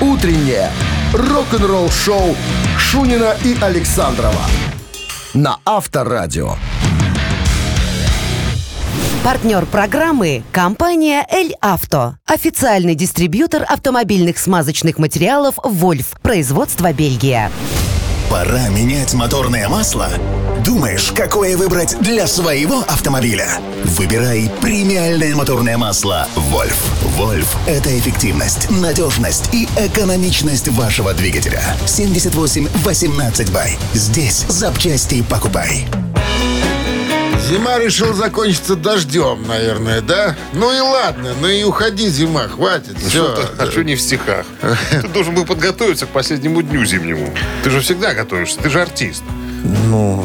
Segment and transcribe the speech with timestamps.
[0.00, 0.70] Утреннее
[1.12, 2.34] рок-н-ролл-шоу
[2.78, 4.46] Шунина и Александрова
[5.34, 6.54] на Авторадио.
[9.22, 12.14] Партнер программы– компания «Эль Авто».
[12.24, 16.16] Официальный дистрибьютор автомобильных смазочных материалов «Вольф».
[16.22, 17.50] Производство Бельгия.
[18.30, 20.08] Пора менять моторное масло?
[20.64, 23.60] Думаешь, какое выбрать для своего автомобиля?
[23.84, 26.76] Выбирай премиальное моторное масло «Вольф».
[27.16, 31.62] «Вольф»— это эффективность, надежность и экономичность вашего двигателя.
[31.86, 33.78] 78 18 бай.
[33.94, 35.86] Здесь запчасти покупай.
[37.48, 40.36] Зима решила закончиться дождем, наверное, да?
[40.52, 42.98] Ну и ладно, ну и уходи, зима, хватит.
[42.98, 43.34] Все.
[43.58, 44.44] А что не в стихах?
[44.90, 47.32] Ты должен был подготовиться к последнему дню зимнему.
[47.64, 49.22] Ты же всегда готовишься, ты же артист.
[49.62, 50.24] Ну,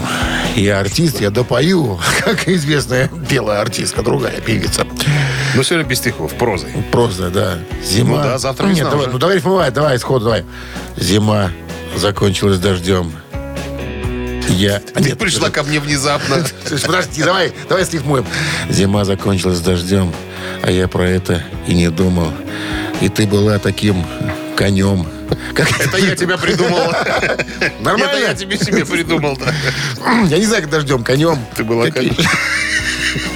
[0.55, 4.85] я артист, я допою, как известная белая артистка, другая певица.
[5.55, 6.71] Но сегодня без стихов, прозой.
[6.91, 7.57] Просто, да.
[7.83, 8.17] Зима.
[8.17, 9.13] Ну да, завтра Нет, весна давай, уже.
[9.13, 10.45] ну давай рифмовать, давай, сходу, давай.
[10.97, 11.51] Зима
[11.95, 13.11] закончилась дождем.
[14.49, 14.79] Я...
[14.79, 16.37] Ты Нет, пришла ко мне внезапно.
[16.85, 18.25] Подожди, давай, давай срифмуем.
[18.69, 20.13] Зима закончилась дождем,
[20.61, 22.31] а я про это и не думал.
[23.01, 24.05] И ты была таким
[24.55, 25.07] конем.
[25.53, 26.91] Как Это я тебя придумал.
[27.79, 28.11] Нормально?
[28.11, 29.53] Это я тебе себе придумал, да.
[30.25, 31.39] Я не знаю, как дождем, конем.
[31.55, 32.15] Ты была конем.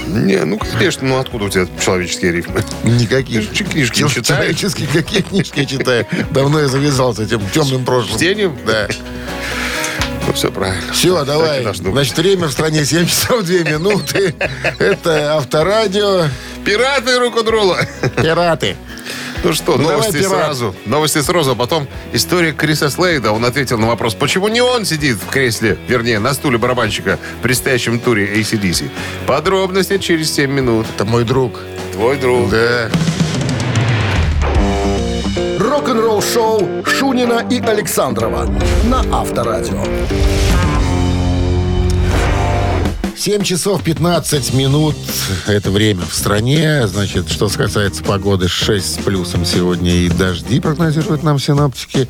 [0.06, 2.62] Не, ну, конечно, ну откуда у тебя человеческие рифмы?
[2.84, 3.48] Никаких.
[3.50, 4.26] Ты же книжки читаешь?
[4.26, 6.06] Человеческие какие книжки я читаю.
[6.30, 8.16] Давно я завязал с этим темным прошлым.
[8.16, 8.56] Чтением?
[8.66, 8.88] Да.
[10.26, 10.92] Ну, все правильно.
[10.92, 11.66] Все, давай.
[11.74, 14.34] Значит, время в стране 7 часов 2 минуты.
[14.78, 16.26] Это Авторадио.
[16.64, 17.78] Пираты рок-н-ролла.
[18.16, 18.76] Пираты.
[19.42, 20.74] Ну что, Ну, новости сразу.
[20.84, 23.32] Новости сразу, а потом история Криса Слейда.
[23.32, 27.42] Он ответил на вопрос, почему не он сидит в кресле, вернее, на стуле барабанщика в
[27.42, 28.90] предстоящем туре ACDC.
[29.26, 30.86] Подробности через 7 минут.
[30.94, 31.60] Это мой друг.
[31.92, 32.50] Твой друг.
[32.50, 32.90] Да.
[35.58, 38.46] Рок-н-ролл-шоу Шунина и Александрова
[38.84, 39.82] на Авторадио.
[43.20, 44.96] 7 часов 15 минут.
[45.46, 46.86] Это время в стране.
[46.86, 52.08] Значит, что касается погоды, 6 с плюсом сегодня и дожди прогнозируют нам синоптики.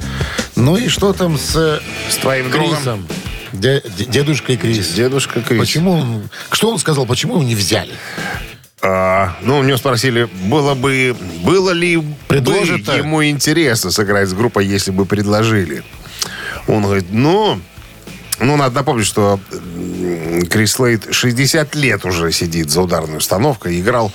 [0.55, 2.77] Ну и что там с, С твоим другом.
[2.77, 3.07] Крисом?
[3.53, 4.93] Дя- д- дедушкой Крис.
[4.93, 5.59] Дедушка Крис.
[5.59, 7.91] Почему он, что он сказал, почему его не взяли?
[8.81, 14.33] А, ну, у него спросили, было бы, было ли Предложат, бы ему интересно сыграть с
[14.33, 15.83] группой, если бы предложили.
[16.69, 17.61] Он говорит, ну,
[18.41, 19.39] ну, надо напомнить, что
[20.51, 23.81] Крис Лейд 60 лет уже сидит за ударной установкой.
[23.81, 24.13] Играл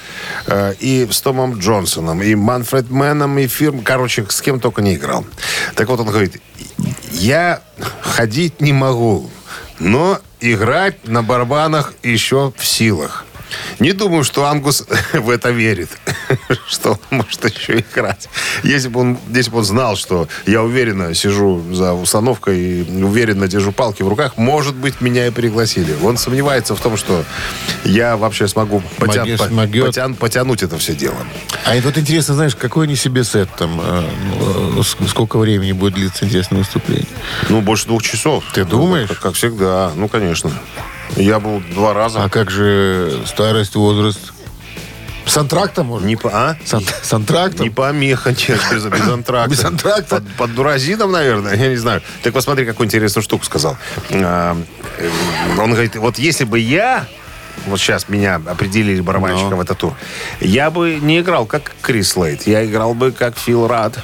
[0.47, 3.81] э, и с Томом Джонсоном, и Манфред Мэном, и фирм.
[3.81, 5.25] Короче, с кем только не играл.
[5.75, 6.41] Так вот, он говорит,
[7.11, 7.61] я
[8.01, 9.29] ходить не могу,
[9.79, 13.25] но играть на барабанах еще в силах.
[13.79, 15.89] Не думаю, что Ангус в это верит,
[16.67, 18.29] что он может еще играть.
[18.63, 23.47] Если бы он, если бы он знал, что я уверенно сижу за установкой и уверенно
[23.47, 25.95] держу палки в руках, может быть, меня и пригласили.
[26.03, 27.23] Он сомневается в том, что
[27.83, 29.85] я вообще смогу потя- Могешь, по- могет.
[29.87, 31.15] потян- потянуть это все дело.
[31.65, 34.03] А это вот интересно, знаешь, какой они себе сет там, э,
[34.73, 37.07] ну, э, сколько времени будет длиться интересное выступление?
[37.49, 38.43] Ну, больше двух часов.
[38.53, 39.07] Ты думаешь?
[39.09, 39.91] Как, как всегда.
[39.95, 40.51] Ну, конечно.
[41.15, 42.23] Я был два раза.
[42.23, 44.33] А как же старость, возраст?
[45.25, 46.07] С антрактом, может?
[46.07, 46.29] Не по...
[46.31, 46.55] А?
[46.63, 47.63] С, ан- с антрактом?
[47.65, 49.49] Не помеха, без, без антракта.
[49.49, 50.15] Без антракта?
[50.17, 52.01] Под, под дуразином, наверное, я не знаю.
[52.23, 53.77] Так посмотри, какую интересную штуку сказал.
[54.11, 54.55] А,
[54.97, 55.09] э,
[55.59, 57.05] Он говорит, вот если бы я,
[57.65, 59.93] вот сейчас меня определили барабанщиком в этот тур,
[60.41, 63.99] я бы не играл как Крис Лейт, я играл бы как Фил Рад.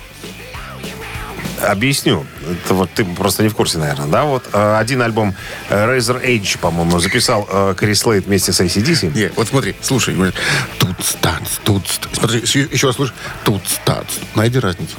[1.67, 2.25] Объясню.
[2.65, 4.23] Это вот ты просто не в курсе, наверное, да?
[4.25, 5.35] Вот э, один альбом
[5.69, 9.15] э, Razor Age, по-моему, записал э, Крис Лейт вместе с ACDC.
[9.15, 10.35] Не, вот смотри, слушай, говорит,
[10.79, 13.13] тут станц, тут ст- Смотри, еще, раз слушай,
[13.43, 14.07] тут станц.
[14.35, 14.95] Найди разницу.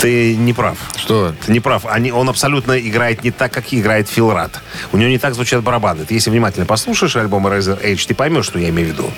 [0.00, 0.78] Ты не прав.
[0.96, 1.34] Что?
[1.44, 1.84] Ты не прав.
[1.86, 4.60] Они, он абсолютно играет не так, как играет Фил Рад.
[4.92, 6.06] У него не так звучат барабаны.
[6.06, 9.10] Ты если внимательно послушаешь альбом Razor Age, ты поймешь, что я имею в виду.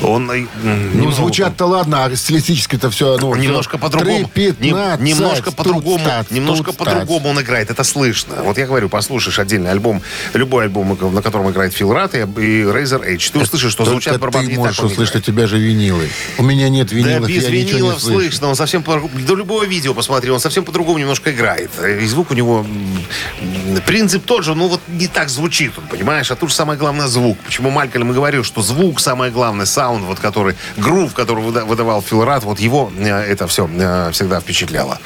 [0.00, 0.46] Он, э,
[0.94, 4.30] Ну, звучат-то ладно, а стилистически-то все, ну, Немножко по-другому.
[4.34, 6.04] 3:15, Нем- немножко по-другому.
[6.30, 7.70] Немножко по-другому он играет.
[7.70, 8.42] Это слышно.
[8.42, 10.00] Вот я говорю, послушаешь отдельный альбом,
[10.32, 14.18] любой альбом, на котором играет Фил Рад и, и Razor Edge, ты услышишь, что звучат
[14.18, 16.08] барабаны ты не так, можешь он услышать, у тебя же винилы.
[16.38, 18.48] У меня нет Да винилов, без я ничего не винилов слышно.
[18.48, 21.70] Он совсем до любого видео посмотри, он совсем по-другому немножко играет.
[21.84, 22.66] И звук у него
[23.86, 26.30] принцип тот же, но вот не так звучит он, понимаешь?
[26.30, 27.38] А тут же самое главное звук.
[27.40, 32.02] Почему Малькольм и говорил, что звук самое главное, саунд, вот который, грув, который выда- выдавал
[32.02, 33.66] Фил Радд, вот его э, это все
[34.12, 34.98] всегда впечатляло.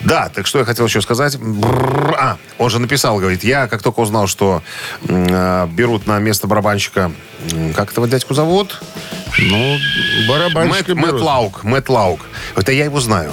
[0.00, 1.36] Да, так что я хотел еще сказать.
[1.38, 4.62] Бррр, А, он же написал, говорит, я как только узнал, что
[5.02, 7.12] э, берут на место барабанщика,
[7.76, 8.80] как этого дядьку зовут?
[9.38, 9.78] Ну,
[10.28, 11.20] барабанщика Мэтт, Мэтт.
[11.22, 12.20] Лауг, Мэтт Лауг.
[12.56, 13.32] Это я его знаю.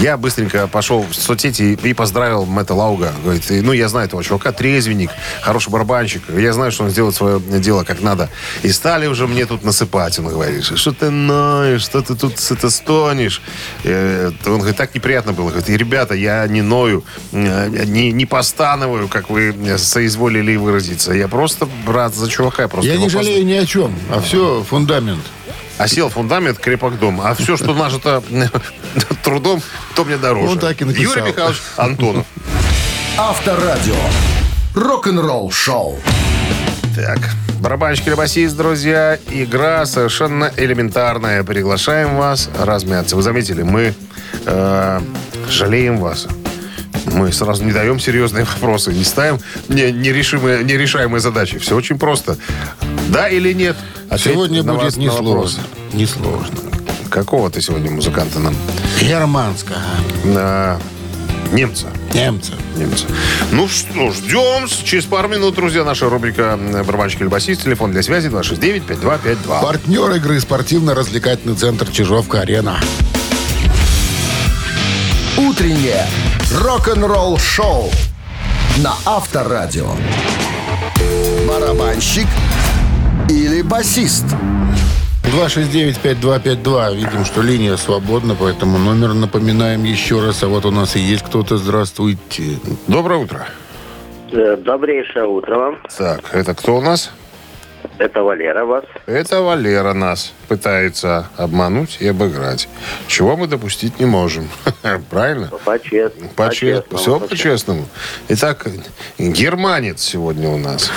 [0.00, 3.12] Я быстренько пошел в соцсети и, и поздравил Мэтта Лауга.
[3.22, 6.22] Говорит, ну, я знаю этого чувака, трезвенник, хороший барабанщик.
[6.36, 8.28] Я знаю, что он сделает свое дело как надо.
[8.62, 10.18] И стали уже мне тут насыпать.
[10.18, 13.42] Он говорит, что ты ноешь, что ты тут это стонешь.
[13.84, 15.50] Э, Он говорит, так неприятно было.
[15.50, 21.12] Говорит, ребята, я не ною, э, не, не постановую, как вы соизволили выразиться.
[21.12, 22.68] Я просто, брат, за чувака.
[22.68, 25.22] Просто Я не жалею ни о чем, а все фундамент.
[25.82, 27.20] А сел фундамент, крепок дом.
[27.20, 28.22] А все, что нажито
[29.24, 29.60] трудом,
[29.96, 30.52] то мне дороже.
[30.52, 31.16] Он так и написал.
[31.16, 32.26] Юрий Михайлович Антонов.
[33.18, 33.96] Авторадио.
[34.76, 35.98] Рок-н-ролл шоу.
[36.94, 37.18] Так,
[37.58, 39.18] барабанщик или басист, друзья.
[39.28, 41.42] Игра совершенно элементарная.
[41.42, 43.16] Приглашаем вас размяться.
[43.16, 43.92] Вы заметили, мы
[44.46, 45.00] э,
[45.48, 46.28] жалеем вас.
[47.06, 51.58] Мы сразу не даем серьезные вопросы, не ставим не- нерешимые, нерешаемые задачи.
[51.58, 52.36] Все очень просто.
[53.08, 53.76] Да или нет?
[54.08, 55.62] А Ответь сегодня будет несложно.
[55.92, 56.56] Несложно.
[57.10, 58.54] Какого ты сегодня музыканта нам?
[59.00, 59.78] Германская.
[60.24, 60.78] На
[61.52, 61.88] немца.
[62.14, 62.52] Немцы.
[62.76, 63.04] Немца.
[63.50, 64.66] Ну что, ждем.
[64.84, 67.64] Через пару минут, друзья, наша рубрика «Барабанщик или басист».
[67.64, 69.60] Телефон для связи 269-5252.
[69.60, 72.80] Партнер игры спортивно-развлекательный центр Чижовка-Арена.
[75.36, 76.06] Утреннее
[76.54, 77.90] рок-н-ролл шоу
[78.82, 79.88] на Авторадио.
[81.48, 82.26] Барабанщик
[83.28, 84.24] или басист?
[85.24, 86.96] 269-5252.
[86.96, 90.42] Видим, что линия свободна, поэтому номер напоминаем еще раз.
[90.42, 91.56] А вот у нас и есть кто-то.
[91.56, 92.58] Здравствуйте.
[92.86, 93.46] Доброе утро.
[94.30, 95.78] Э, Добрейшее утро вам.
[95.96, 97.12] Так, это кто у нас?
[98.02, 98.84] Это Валера вас.
[99.06, 102.68] Это Валера нас пытается обмануть и обыграть.
[103.06, 104.48] Чего мы допустить не можем.
[105.10, 105.52] Правильно?
[105.64, 106.30] По-честному.
[106.30, 106.98] По-честному.
[106.98, 107.88] Все по-честному.
[108.26, 108.66] Итак,
[109.18, 110.90] германец сегодня у нас.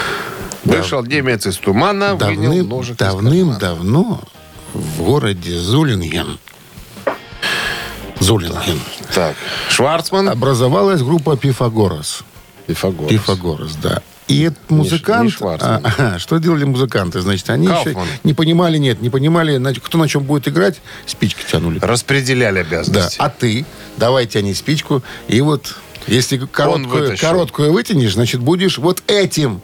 [0.63, 4.21] Вышел немец из тумана, Давным, ножик давным-давно
[4.73, 6.39] в городе Зулинген
[8.19, 8.81] Зулинген
[9.13, 9.35] Так,
[9.69, 12.23] Шварцман, образовалась группа Пифагорос.
[12.65, 13.11] Пифагорас.
[13.11, 14.01] Пифагорос, да.
[14.27, 15.25] И этот музыкант...
[15.25, 15.81] не Шварцман.
[15.85, 17.21] а, ага, что делали музыканты?
[17.21, 18.07] Значит, они еще Кауфман.
[18.23, 21.79] не понимали, нет, не понимали, кто на чем будет играть, спички тянули.
[21.79, 23.17] Распределяли Да, обязанности.
[23.19, 23.65] а ты,
[23.97, 25.75] давайте они спичку, и вот
[26.07, 29.61] если короткую, короткую вытянешь, значит, будешь вот этим.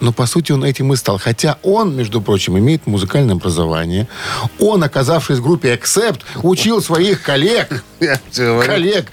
[0.00, 1.18] Но, по сути, он этим и стал.
[1.18, 4.08] Хотя он, между прочим, имеет музыкальное образование.
[4.58, 7.84] Он, оказавшись в группе Accept, учил своих коллег,
[8.34, 9.06] коллег,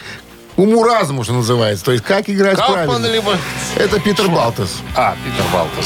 [0.61, 1.85] уму-разуму, что называется.
[1.85, 3.07] То есть, как играть Кауфман правильно.
[3.07, 3.31] либо...
[3.75, 4.77] Это Питер Балтас.
[4.95, 5.85] А, Питер Балтас.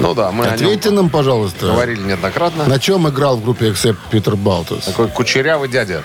[0.00, 2.64] Ну да, мы Ответьте нам, пожалуйста, говорили неоднократно.
[2.66, 4.84] на чем играл в группе Accept Питер Балтас?
[4.86, 6.02] Такой кучерявый дядя.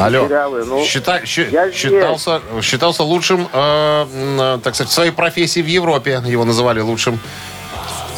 [0.00, 0.22] Алло.
[0.22, 1.74] Кучерявый, ну, Счита- здесь.
[1.74, 6.20] считался, считался лучшим, э, м, так сказать, в своей профессии в Европе.
[6.26, 7.20] Его называли лучшим,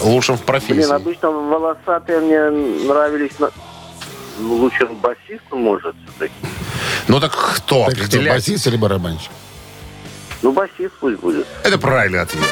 [0.02, 0.72] лучшим в профессии.
[0.72, 2.40] Блин, обычно волосатые мне
[2.88, 3.50] нравились на...
[4.38, 6.34] ну, лучше басисту, может, все-таки.
[7.08, 9.30] Ну так кто Так кто, басист или барабанщик?
[10.42, 11.46] Ну, басист пусть будет.
[11.62, 12.44] Это правильный ответ.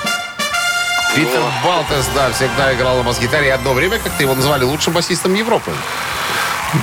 [1.14, 3.48] Питер Балтес, да, всегда играл на бас-гитаре.
[3.48, 5.70] И одно время как-то его называли лучшим басистом Европы.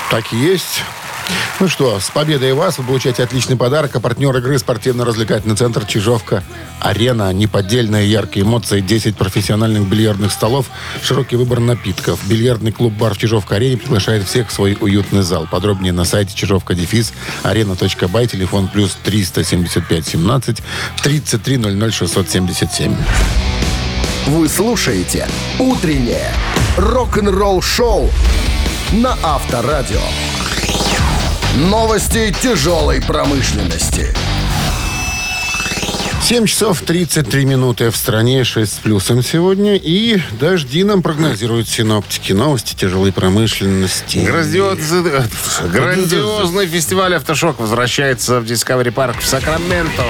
[0.10, 0.84] Так и есть.
[1.60, 3.96] Ну что, с победой вас вы получаете отличный подарок.
[3.96, 6.44] А партнер игры спортивно-развлекательный центр Чижовка.
[6.80, 7.32] Арена.
[7.34, 8.82] Неподдельные яркие эмоции.
[8.82, 10.68] 10 профессиональных бильярдных столов.
[11.04, 12.20] Широкий выбор напитков.
[12.28, 15.48] Бильярдный клуб-бар в Чижовка-арене приглашает всех в свой уютный зал.
[15.50, 17.14] Подробнее на сайте чижовка дефис
[17.44, 18.28] арена.бай.
[18.28, 20.58] Телефон плюс 375 17
[21.04, 22.96] 33 00 677.
[24.28, 25.28] Вы слушаете
[25.60, 26.32] «Утреннее
[26.78, 28.10] рок-н-ролл-шоу»
[28.94, 30.00] на Авторадио.
[31.58, 34.14] Новости тяжелой промышленности.
[36.24, 39.76] 7 часов 33 минуты в стране, 6 с плюсом сегодня.
[39.76, 42.32] И дожди нам прогнозируют синоптики.
[42.32, 44.20] Новости тяжелой промышленности.
[44.20, 45.12] Грандиозный,
[45.70, 50.06] грандиозный фестиваль «Автошок» возвращается в Discovery Парк в Сакраменто.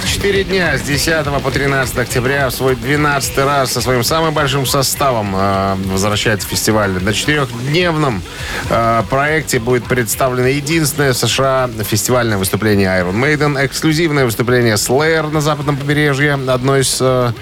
[0.00, 4.32] Целых четыре дня с 10 по 13 октября в свой 12 раз со своим самым
[4.32, 6.90] большим составом э, возвращается фестиваль.
[7.02, 8.22] На четырехдневном
[8.70, 15.42] э, проекте будет представлено единственное в США фестивальное выступление Iron Maiden, эксклюзивное выступление Slayer на
[15.42, 17.32] западном побережье, одно из э,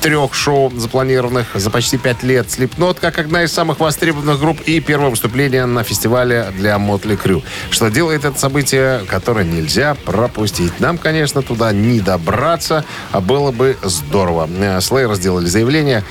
[0.00, 2.46] трех шоу, запланированных за почти пять лет.
[2.46, 7.42] Slipknot, как одна из самых востребованных групп, и первое выступление на фестивале для Motley Crue.
[7.70, 10.78] Что делает это событие, которое нельзя пропустить.
[10.78, 14.48] Нам, конечно, туда не добраться, а было бы здорово.
[14.58, 16.04] Э, Slayer сделали заявление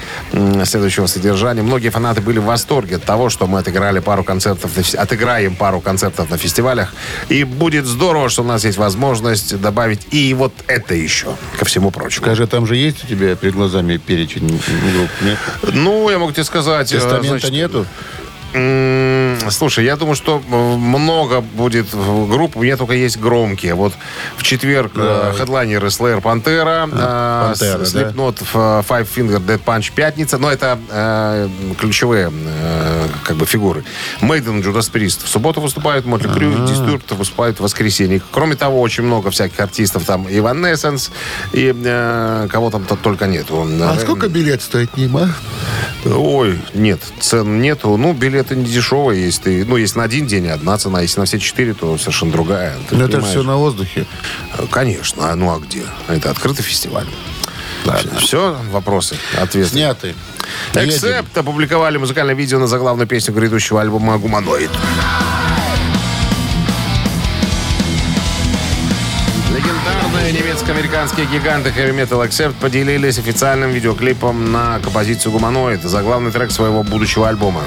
[0.65, 1.61] следующего содержания.
[1.61, 5.79] Многие фанаты были в восторге от того, что мы отыграли пару концертов, на отыграем пару
[5.79, 6.93] концертов на фестивалях.
[7.29, 11.91] И будет здорово, что у нас есть возможность добавить и вот это еще, ко всему
[11.91, 12.25] прочему.
[12.25, 15.09] Скажи, там же есть у тебя приглашение глазами перечень групп?
[15.21, 15.37] Нет?
[15.73, 16.91] Ну, я могу тебе сказать...
[16.91, 17.85] э, Тестамента значит, нету?
[19.49, 22.57] Слушай, я думаю, что э, много будет групп.
[22.57, 23.73] У меня только есть громкие.
[23.73, 23.93] Вот
[24.37, 27.53] в четверг э, хедлайнеры Slayer Пантера, Пантера, да?
[27.83, 28.55] Slipknot, F-
[28.87, 30.37] Five Finger Dead Punch Пятница.
[30.37, 31.47] Но это э,
[31.79, 33.83] ключевые э, как бы фигуры.
[34.21, 38.21] Мейден, Judas Priest в субботу выступают, Мотли Крю, Disturbed выступают в воскресенье.
[38.31, 40.03] Кроме того, очень много всяких артистов.
[40.05, 41.11] Там Evanescence
[41.53, 43.67] и э, кого там -то только нету.
[43.81, 45.33] А Э, сколько билет стоит, Нима?
[46.05, 47.97] Ой, нет, цен нету.
[47.97, 49.43] Ну, билеты не дешевые есть.
[49.43, 52.75] Ты, ну, если на один день одна цена, если на все четыре, то совершенно другая.
[52.89, 54.05] Ты Ну, это все на воздухе.
[54.71, 55.31] Конечно.
[55.31, 55.83] А ну а где?
[56.07, 57.07] Это открытый фестиваль.
[58.19, 59.69] Все, вопросы, ответы.
[59.69, 60.15] Сняты.
[60.73, 64.69] Эксепт опубликовали музыкальное видео на заглавную песню грядущего альбома «Гуманоид».
[69.55, 76.83] Легендарные немецко-американские гиганты Heavy Metal Accept поделились официальным видеоклипом на композицию «Гуманоид», заглавный трек своего
[76.83, 77.63] будущего альбома.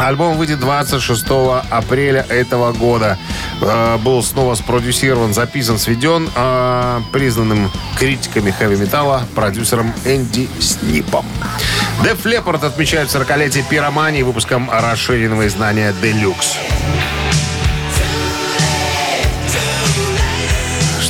[0.00, 1.24] Альбом выйдет 26
[1.70, 3.18] апреля этого года.
[3.60, 11.24] Э, Был снова спродюсирован, записан, сведен э, признанным критиками хэви-металла продюсером Энди Снипом.
[12.02, 16.56] Def Leppard отмечает 40-летие пиромании выпуском расширенного издания «Делюкс».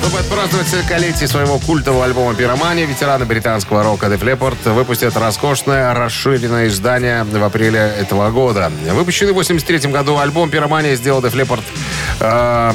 [0.03, 6.67] Чтобы отпраздновать 40-летие своего культового альбома «Пиромания», ветераны британского рока Def Leppard выпустят роскошное расширенное
[6.67, 8.73] издание в апреле этого года.
[8.91, 11.63] Выпущенный в 83 году альбом «Пиромания» сделал Def Leppard
[12.19, 12.73] э,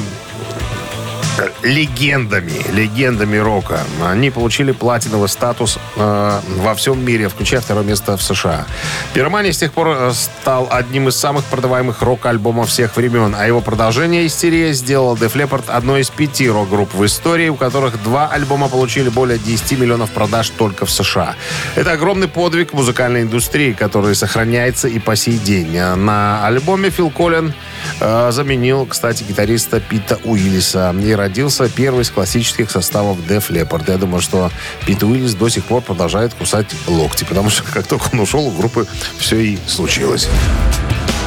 [1.62, 3.80] легендами, легендами рока.
[4.04, 8.66] Они получили платиновый статус э, во всем мире, включая второе место в США.
[9.12, 13.60] Пиромания с тех пор э, стал одним из самых продаваемых рок-альбомов всех времен, а его
[13.60, 18.68] продолжение «Истерия» сделал Def Leppard одной из пяти рок-групп в истории, у которых два альбома
[18.68, 21.34] получили более 10 миллионов продаж только в США.
[21.76, 25.76] Это огромный подвиг музыкальной индустрии, который сохраняется и по сей день.
[25.78, 30.94] А На альбоме Фил Коллин э, заменил, кстати, гитариста Пита Уиллиса.
[31.02, 33.90] И родился первый из классических составов Def Leppard.
[33.90, 34.50] Я думаю, что
[34.86, 38.50] Пит Уиллис до сих пор продолжает кусать локти, потому что как только он ушел, у
[38.50, 38.86] группы
[39.18, 40.28] все и случилось.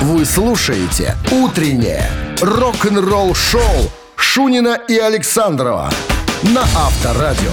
[0.02, 2.10] Вы слушаете «Утреннее
[2.42, 5.92] рок-н-ролл-шоу» Шунина и Александрова
[6.44, 7.52] на Авторадио.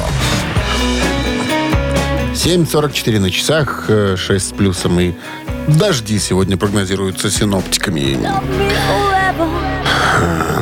[2.34, 5.12] 7.44 на часах, э, 6 с плюсом и
[5.68, 8.18] дожди сегодня прогнозируются синоптиками.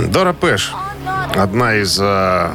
[0.08, 0.72] Дора Пэш,
[1.34, 1.98] одна из...
[2.00, 2.50] э,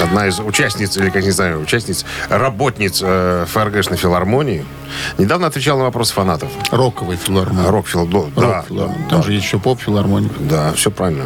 [0.00, 4.64] Одна из участниц, или, как не знаю, участниц, работниц э, ФРГшной филармонии,
[5.18, 6.50] недавно отвечала на вопросы фанатов.
[6.70, 7.68] Роковый филармония.
[7.68, 8.06] Рок-фил...
[8.06, 8.98] ну, Да, Рок-филармония.
[9.04, 9.26] да, Там да.
[9.26, 10.30] же есть еще поп-филармония.
[10.38, 11.24] Да, все правильно.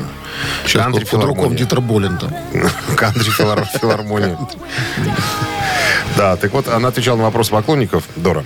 [0.64, 1.54] Сейчас Кантри под, под руком.
[1.54, 2.30] Дитер Болин там.
[2.96, 4.38] Кантри филар- филармония.
[6.16, 8.44] Да, так вот, она отвечала на вопрос поклонников, Дора.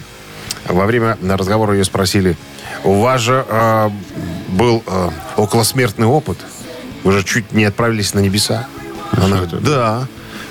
[0.68, 2.37] Во время разговора ее спросили,
[2.85, 3.90] у вас же э,
[4.49, 6.38] был э, околосмертный опыт?
[7.04, 8.66] Вы же чуть не отправились на небеса.
[9.12, 10.06] Она говорит, да,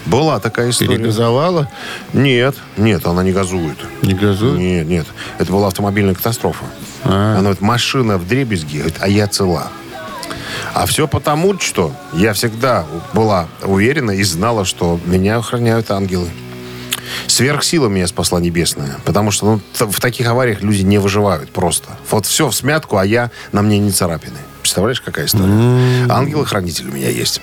[0.05, 0.97] была такая история.
[0.97, 1.69] Перегазовала,
[2.13, 3.77] Нет, нет, она не газует.
[4.01, 4.57] не газует.
[4.57, 5.07] Нет, нет.
[5.39, 6.65] Это была автомобильная катастрофа.
[7.03, 7.33] А.
[7.33, 9.67] Она говорит, машина в дребезги, говорит, а я цела.
[10.73, 16.29] А все потому, что я всегда была уверена и знала, что меня охраняют ангелы.
[17.27, 18.97] Сверхсила меня спасла небесная.
[19.05, 19.45] Потому что
[19.79, 21.89] ну, в таких авариях люди не выживают просто.
[22.09, 24.37] Вот все в смятку, а я на мне не царапины.
[24.65, 26.07] Представляешь, какая история?
[26.09, 27.39] Ангел-хранитель у меня есть.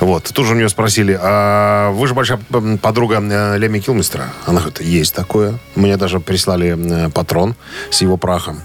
[0.00, 0.24] Вот.
[0.24, 2.38] Тут же у нее спросили, а вы же большая
[2.82, 4.26] подруга э, Леми Килмистера?
[4.44, 5.58] Она говорит, есть такое.
[5.76, 7.54] Мне даже прислали э, патрон
[7.90, 8.60] с его прахом.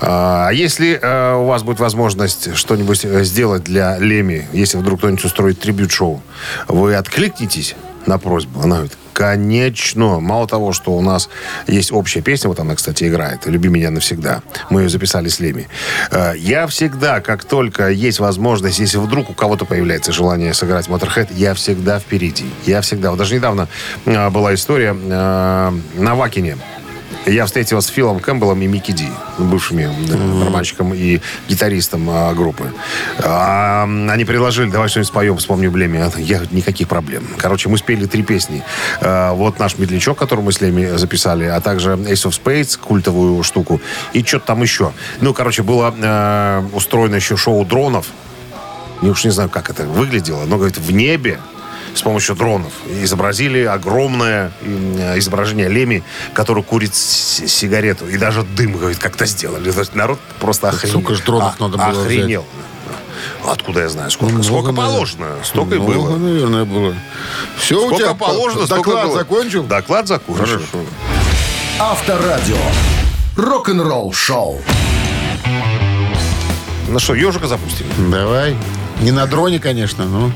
[0.00, 5.60] А если э, у вас будет возможность что-нибудь сделать для Леми, если вдруг кто-нибудь устроит
[5.60, 6.20] трибют-шоу,
[6.66, 7.76] вы откликнетесь
[8.08, 8.60] на просьбу?
[8.60, 10.20] Она говорит, конечно.
[10.20, 11.28] Мало того, что у нас
[11.66, 14.42] есть общая песня, вот она, кстати, играет, «Люби меня навсегда».
[14.70, 15.68] Мы ее записали с Леми.
[16.10, 21.28] Э, Я всегда, как только есть возможность, если вдруг у кого-то появляется желание сыграть Motorhead,
[21.34, 22.46] я всегда впереди.
[22.66, 23.10] Я всегда.
[23.10, 23.68] Вот даже недавно
[24.06, 26.56] э, была история э, на Вакине.
[27.28, 29.08] Я встретился с Филом Кэмпбеллом и Микки Ди,
[29.38, 32.72] бывшими э, барабанщиком и гитаристом э, группы.
[33.18, 36.02] А, они предложили, давай что-нибудь споем, вспомню Блеми.
[36.18, 37.26] Я никаких проблем.
[37.36, 38.62] Короче, мы спели три песни.
[39.00, 43.42] Э, вот наш медлячок, который мы с Леми записали, а также Ace of Spades, культовую
[43.42, 43.80] штуку,
[44.12, 44.92] и что-то там еще.
[45.20, 48.06] Ну, короче, было э, устроено еще шоу дронов.
[49.02, 51.38] Я уж не знаю, как это выглядело, но, говорит, в небе
[51.94, 56.02] с помощью дронов изобразили огромное м, изображение Леми,
[56.34, 58.08] который курит сигарету.
[58.08, 59.70] И даже дым, говорит, как-то сделали.
[59.70, 61.00] То есть народ просто охренел.
[61.00, 62.44] сколько ж дронов надо было Охренел.
[63.46, 64.10] Откуда я знаю?
[64.10, 64.92] Сколько, Много, сколько наверное.
[64.94, 66.16] положено, столько и Много, было.
[66.16, 66.94] наверное, было.
[67.58, 69.18] Все у Сколько тебя положено, столько доклад было.
[69.18, 69.62] закончил?
[69.64, 70.44] Доклад закончил.
[70.44, 70.60] Хорошо.
[71.80, 72.56] Авторадио.
[73.36, 74.60] Рок-н-ролл шоу.
[76.88, 77.86] Ну что, ежика запустим?
[78.10, 78.56] Давай.
[79.02, 80.32] Не на дроне, конечно, но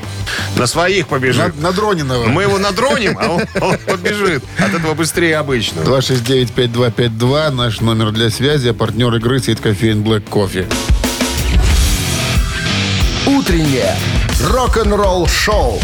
[0.55, 1.59] На своих на, побежит.
[1.59, 2.25] на дрониного.
[2.27, 4.43] Мы его надроним, а он, он побежит.
[4.57, 5.85] От этого быстрее обычного.
[5.99, 10.65] 269-5252, наш номер для связи, а партнер игры сеть кофеин Black Кофе.
[13.25, 13.95] Утреннее
[14.49, 15.79] рок-н-ролл шоу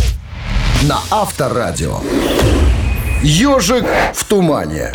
[0.84, 2.00] на Авторадио.
[3.22, 4.92] Ежик в тумане.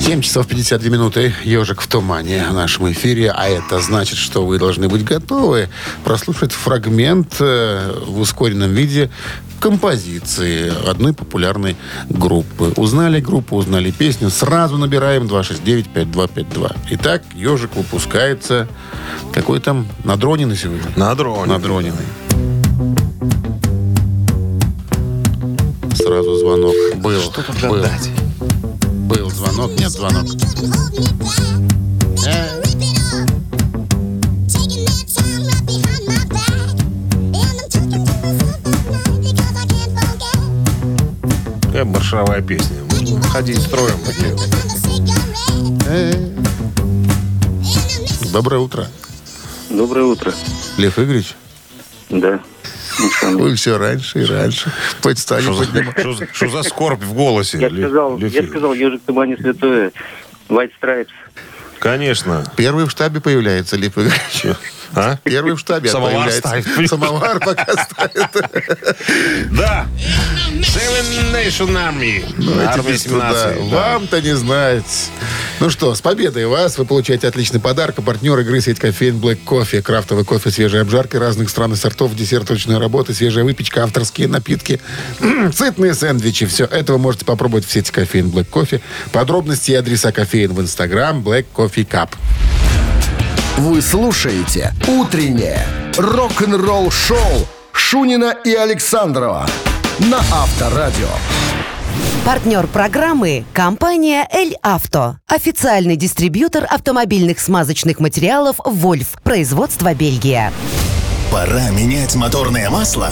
[0.00, 1.34] 7 часов 52 минуты.
[1.44, 3.30] Ежик в тумане в нашем эфире.
[3.30, 5.68] А это значит, что вы должны быть готовы
[6.04, 9.10] прослушать фрагмент э, в ускоренном виде
[9.60, 11.76] композиции одной популярной
[12.08, 12.72] группы.
[12.76, 16.76] Узнали группу, узнали песню, сразу набираем 269-5252.
[16.92, 18.68] Итак, ежик выпускается.
[19.32, 19.86] Какой там?
[20.04, 20.90] Надроненный сегодня?
[20.96, 21.48] Надроненный.
[21.48, 22.06] Надроненный.
[25.94, 26.74] Сразу звонок.
[26.96, 27.20] Был.
[27.20, 27.74] Что тут был.
[27.74, 28.10] гадать?
[29.10, 30.24] Был звонок, нет звонок.
[41.60, 42.76] Какая маршовая песня.
[43.32, 44.36] Ходить строем под нее.
[48.32, 48.86] Доброе утро.
[49.70, 50.32] Доброе утро.
[50.76, 51.34] Лев Игоревич,
[52.10, 52.40] Да.
[53.22, 54.72] Вы все раньше и раньше.
[55.02, 57.58] Подстали Что за, что скорбь в голосе?
[57.58, 59.92] Я сказал, я сказал, ежик тумане святое.
[60.48, 61.08] White Stripes.
[61.78, 62.44] Конечно.
[62.56, 64.56] Первый в штабе появляется Лев Игоревич.
[64.94, 65.16] А?
[65.22, 66.66] Первый в штабе Самовар ставит.
[66.88, 68.28] Самовар пока ставит.
[69.52, 69.86] Да.
[70.50, 72.24] Seven Nation Army.
[72.36, 73.30] Ну, Армия без труда.
[73.30, 73.70] 17.
[73.70, 73.76] да.
[73.76, 75.10] Вам-то не знать.
[75.60, 76.78] Ну что, с победой вас.
[76.78, 77.96] Вы получаете отличный подарок.
[77.98, 79.82] А партнер игры сеть кофеин Black Coffee.
[79.82, 84.80] Крафтовый кофе, свежие обжарки разных стран и сортов, десерт ручной работы, свежая выпечка, авторские напитки,
[85.54, 86.46] сытные сэндвичи.
[86.46, 88.80] Все это вы можете попробовать в сети кофеин Black Coffee.
[89.12, 92.10] Подробности и адреса кофеин в Инстаграм Black Coffee Cup.
[93.58, 95.66] Вы слушаете «Утреннее
[95.98, 97.18] рок-н-ролл-шоу»
[97.72, 99.46] Шунина и Александрова
[99.98, 101.08] на Авторадио.
[102.24, 105.16] Партнер программы– компания «Эль Авто».
[105.26, 109.20] Официальный дистрибьютор автомобильных смазочных материалов «Вольф».
[109.24, 110.52] Производство Бельгия.
[111.32, 113.10] Пора менять моторное масло?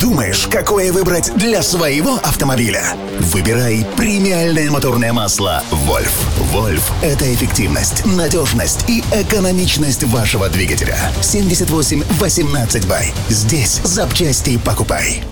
[0.00, 2.96] Думаешь, какое выбрать для своего автомобиля?
[3.20, 6.12] Выбирай премиальное моторное масло «Вольф».
[6.52, 10.98] «Вольф»— это эффективность, надежность и экономичность вашего двигателя.
[11.20, 13.12] 78-18 бай.
[13.28, 15.22] Здесь запчасти покупай.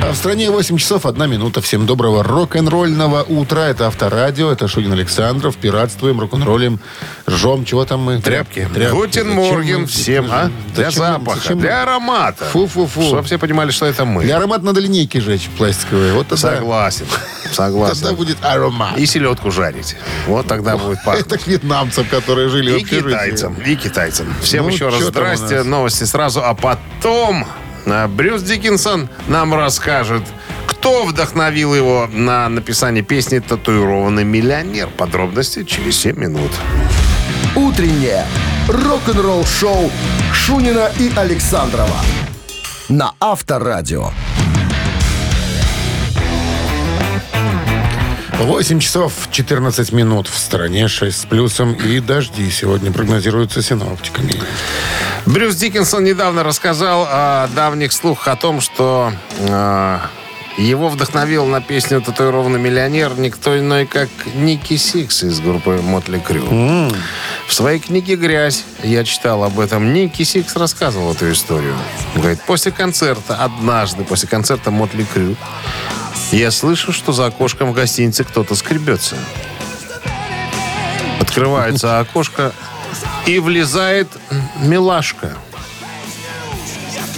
[0.00, 1.60] А в стране 8 часов 1 минута.
[1.60, 3.66] Всем доброго рок-н-ролльного утра.
[3.66, 5.56] Это Авторадио, это Шунин Александров.
[5.56, 6.80] Пиратствуем, рок-н-роллим,
[7.28, 7.64] ржем.
[7.64, 8.20] Чего там мы?
[8.20, 8.68] Тряпки.
[8.72, 8.94] Тряпки.
[8.94, 10.50] Guten Morgen всем, а?
[10.74, 12.44] Для Зачем запаха, зачем для аромата.
[12.46, 13.02] Фу-фу-фу.
[13.02, 14.22] Чтобы все понимали, что это мы.
[14.22, 16.12] Для аромата надо линейки жечь пластиковые.
[16.14, 17.06] Вот тогда, Согласен.
[17.42, 18.14] тогда Согласен.
[18.16, 18.96] будет аромат.
[18.96, 19.96] И селедку жарить.
[20.26, 21.26] Вот тогда будет пахнуть.
[21.26, 24.32] Это к вьетнамцам, которые жили в И китайцам, и китайцам.
[24.42, 27.44] Всем Ну, еще раз здрасте, новости сразу, а потом
[28.08, 30.22] Брюс Диккенсон нам расскажет,
[30.66, 34.88] кто вдохновил его на написание песни «Татуированный миллионер».
[34.88, 36.50] Подробности через 7 минут.
[37.56, 38.24] Утреннее
[38.68, 39.90] рок-н-ролл-шоу
[40.32, 41.96] Шунина и Александрова
[42.88, 44.10] на Авторадио.
[48.38, 54.34] 8 часов 14 минут в стране, 6 с плюсом и дожди сегодня прогнозируются синоптиками.
[55.26, 59.98] Брюс Диккенсон недавно рассказал о давних слухах о том, что э,
[60.56, 66.90] его вдохновил на песню «Татуированный миллионер» никто иной, как Ники Сикс из группы Мотли Крю.
[67.46, 69.92] В своей книге «Грязь» я читал об этом.
[69.92, 71.74] Ники Сикс рассказывал эту историю.
[72.14, 75.36] Он говорит, после концерта, однажды после концерта Мотли Крю,
[76.32, 79.16] я слышу, что за окошком в гостинице кто-то скребется.
[81.20, 82.52] Открывается окошко,
[83.26, 84.08] и влезает
[84.60, 85.36] милашка.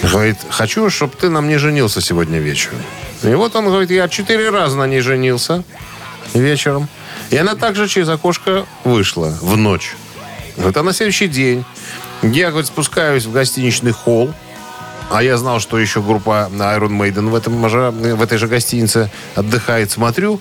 [0.03, 2.83] Говорит, хочу, чтобы ты на мне женился сегодня вечером.
[3.23, 5.63] И вот он говорит, я четыре раза на ней женился
[6.35, 6.89] вечером.
[7.31, 9.95] И она также через окошко вышла в ночь.
[10.57, 11.65] Говорит, а на следующий день
[12.23, 14.33] я, говорит, спускаюсь в гостиничный холл,
[15.11, 19.11] а я знал, что еще группа Iron Maiden в, этом же, в этой же гостинице
[19.35, 19.91] отдыхает.
[19.91, 20.41] Смотрю,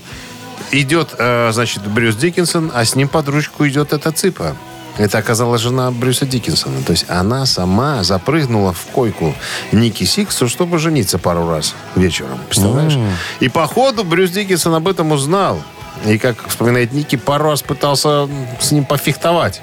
[0.72, 4.56] идет, э, значит, Брюс Диккенсон, а с ним под ручку идет эта цыпа.
[4.98, 6.82] Это оказалась жена Брюса Диккенсона.
[6.84, 9.34] То есть она сама запрыгнула в койку
[9.72, 12.40] Ники Сиксу, чтобы жениться пару раз вечером.
[12.48, 12.98] Представляешь?
[13.40, 15.62] И по ходу Брюс Диккенсон об этом узнал.
[16.06, 18.30] И, как вспоминает Ники, пару раз пытался
[18.60, 19.62] с ним пофехтовать.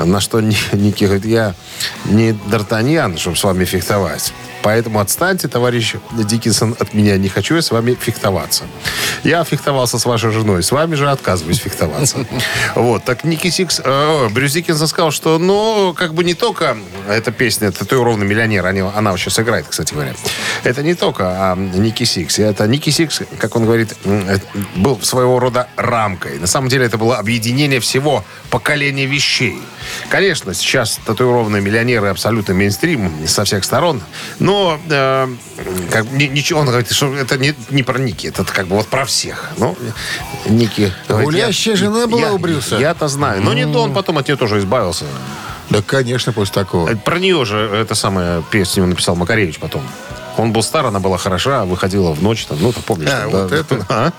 [0.00, 1.54] На что Ни- Ники говорит, я
[2.04, 4.32] не Д'Артаньян, чтобы с вами фехтовать.
[4.64, 7.18] Поэтому отстаньте, товарищ Диккенсон, от меня.
[7.18, 8.64] Не хочу я с вами фехтоваться.
[9.22, 10.62] Я фехтовался с вашей женой.
[10.62, 12.26] С вами же отказываюсь фехтоваться.
[12.74, 13.04] Вот.
[13.04, 13.80] Так Ники Сикс...
[13.84, 16.76] э, Брюс Диккенсон сказал, что, ну, как бы не только
[17.08, 20.14] эта песня «Татуированный миллионер», они- она вот сейчас играет, кстати говоря.
[20.64, 22.38] Это не только а, Ники Сикс.
[22.38, 24.38] Это Ники Сикс, как он говорит, э,
[24.76, 26.38] был своего рода рамкой.
[26.38, 29.60] На самом деле это было объединение всего поколения вещей.
[30.08, 34.00] Конечно, сейчас татуированные миллионеры абсолютно мейнстрим со всех сторон.
[34.38, 34.53] Но
[34.88, 35.28] э,
[35.90, 38.88] как, ни- ничего, он говорит, что это не, не про Ники, это как бы вот
[38.88, 39.50] про всех.
[39.58, 39.76] Ну,
[40.46, 40.92] Ники...
[41.08, 42.76] говорит, Гулящая я- жена была я- у Брюса?
[42.76, 43.42] Я-то знаю.
[43.42, 45.04] Но не то, он потом от нее тоже избавился.
[45.70, 46.88] Да, конечно, после такого.
[46.90, 49.82] Э, Про нее же это самая песню написал Макаревич потом.
[50.36, 52.46] Он был стар, она была хороша, выходила в ночь.
[52.46, 53.10] Там, ну, ты помнишь.
[53.10, 53.86] А, там, вот да, это?
[53.88, 54.12] А?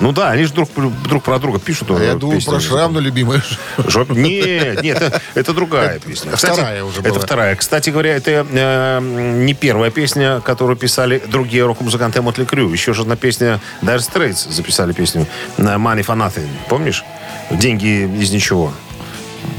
[0.00, 0.68] Ну да, они же друг,
[1.08, 1.90] друг про друга пишут.
[1.92, 2.50] А э, я думал песни.
[2.50, 3.40] про шрам на любимый.
[3.78, 6.34] Жоп- Нет, нет, это, это другая песня.
[6.36, 7.20] вторая уже Это была.
[7.20, 7.54] вторая.
[7.56, 12.70] Кстати говоря, это э, не первая песня, которую писали другие рок-музыканты Мотли Крю.
[12.70, 15.26] Еще же одна песня Dire Straits записали песню
[15.58, 16.48] на Money for Nothing.
[16.68, 17.04] Помнишь?
[17.50, 18.72] Деньги из ничего.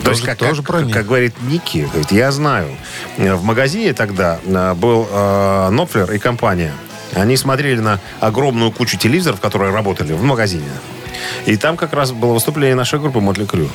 [0.03, 2.67] То Тоже- есть, как, тоже как- как говорит Ники, говорит, я знаю.
[3.17, 6.73] В магазине тогда э, был э, Нопфлер и компания.
[7.13, 10.69] Они смотрели на огромную кучу телевизоров, которые работали в магазине.
[11.45, 13.69] И там как раз было выступление нашей группы Мотли Крю.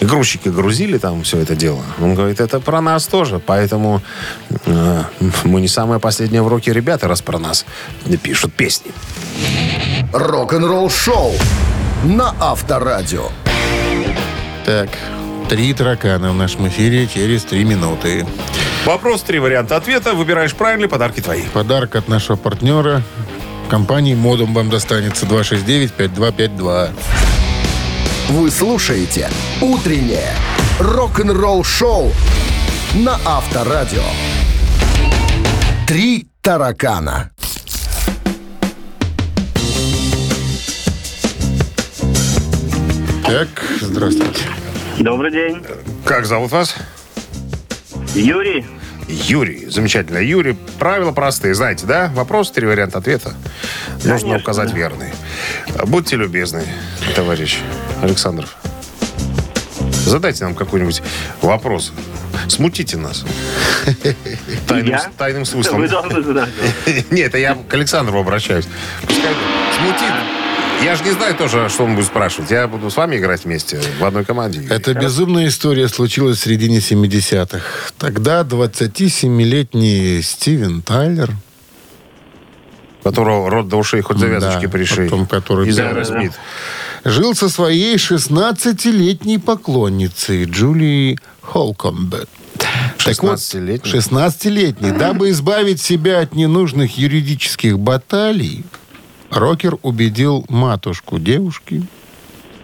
[0.00, 1.82] И грузчики грузили там все это дело.
[2.00, 4.02] Он говорит, это про нас тоже, поэтому
[4.66, 5.02] э,
[5.44, 7.66] мы не самые последние в роке ребята, раз про нас
[8.22, 8.92] пишут песни.
[10.12, 11.32] Рок-н-ролл шоу
[12.04, 13.28] на Авторадио.
[14.64, 14.88] Так,
[15.50, 18.24] три таракана в нашем эфире через три минуты.
[18.86, 20.14] Вопрос, три варианта ответа.
[20.14, 21.42] Выбираешь правильный, подарки твои.
[21.52, 23.02] Подарок от нашего партнера.
[23.68, 26.90] Компании «Модум» вам достанется 269-5252.
[28.28, 29.28] Вы слушаете
[29.60, 30.36] «Утреннее
[30.78, 32.12] рок-н-ролл шоу»
[32.94, 34.04] на Авторадио.
[35.88, 37.32] Три таракана.
[43.26, 43.48] Так,
[43.80, 44.59] здравствуйте.
[45.00, 45.64] Добрый день.
[46.04, 46.74] Как зовут вас?
[48.14, 48.66] Юрий.
[49.08, 49.64] Юрий.
[49.66, 50.18] Замечательно.
[50.18, 51.54] Юрий, правила простые.
[51.54, 52.10] Знаете, да?
[52.14, 53.32] Вопрос, три варианта ответа.
[54.04, 54.76] Нужно Конечно, указать да.
[54.76, 55.08] верный.
[55.86, 56.64] Будьте любезны,
[57.16, 57.60] товарищ
[58.02, 58.54] Александров.
[60.04, 61.02] Задайте нам какой-нибудь
[61.40, 61.94] вопрос.
[62.48, 63.24] Смутите нас.
[64.68, 65.10] Тайным, Я?
[65.16, 65.80] тайным смыслом.
[65.80, 66.50] Вы должны знать.
[67.10, 68.68] Нет, это я к Александру обращаюсь.
[69.06, 69.32] Пускай
[69.78, 70.12] смутит.
[70.84, 72.50] Я же не знаю тоже, что он будет спрашивать.
[72.50, 74.66] Я буду с вами играть вместе в одной команде.
[74.70, 77.60] Это безумная история случилась в середине 70-х.
[77.98, 81.30] Тогда 27-летний Стивен Тайлер,
[83.02, 85.04] Которого рот до ушей хоть завязочки Да, пришей.
[85.04, 86.32] потом который- Из Да, Аэросмит.
[87.04, 92.28] жил со своей 16-летней поклонницей Джулией Холкомбет.
[92.58, 93.90] Так вот, 16-летней?
[93.90, 94.90] 16-летний.
[94.90, 98.64] Дабы избавить себя от ненужных юридических баталий,
[99.30, 101.82] рокер убедил матушку девушки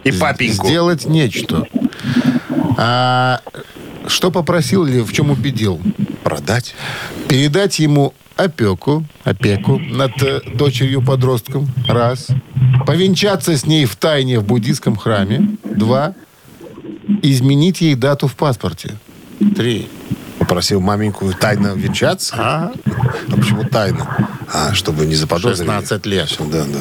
[0.03, 0.67] И папеньку.
[0.67, 1.67] сделать нечто.
[2.77, 3.41] А
[4.07, 5.79] что попросил или в чем убедил?
[6.23, 6.75] Продать.
[7.27, 11.67] Передать ему опеку, опеку над э, дочерью-подростком.
[11.87, 12.27] Раз.
[12.85, 15.57] Повенчаться с ней в тайне в буддийском храме.
[15.63, 16.13] Два.
[17.23, 18.95] Изменить ей дату в паспорте.
[19.55, 19.87] Три.
[20.47, 22.33] Попросил маменьку тайно венчаться.
[22.37, 22.71] А?
[23.27, 24.29] А почему тайно?
[24.53, 25.67] А, чтобы не заподозрили.
[25.67, 26.37] 16 лет.
[26.39, 26.79] Да, да.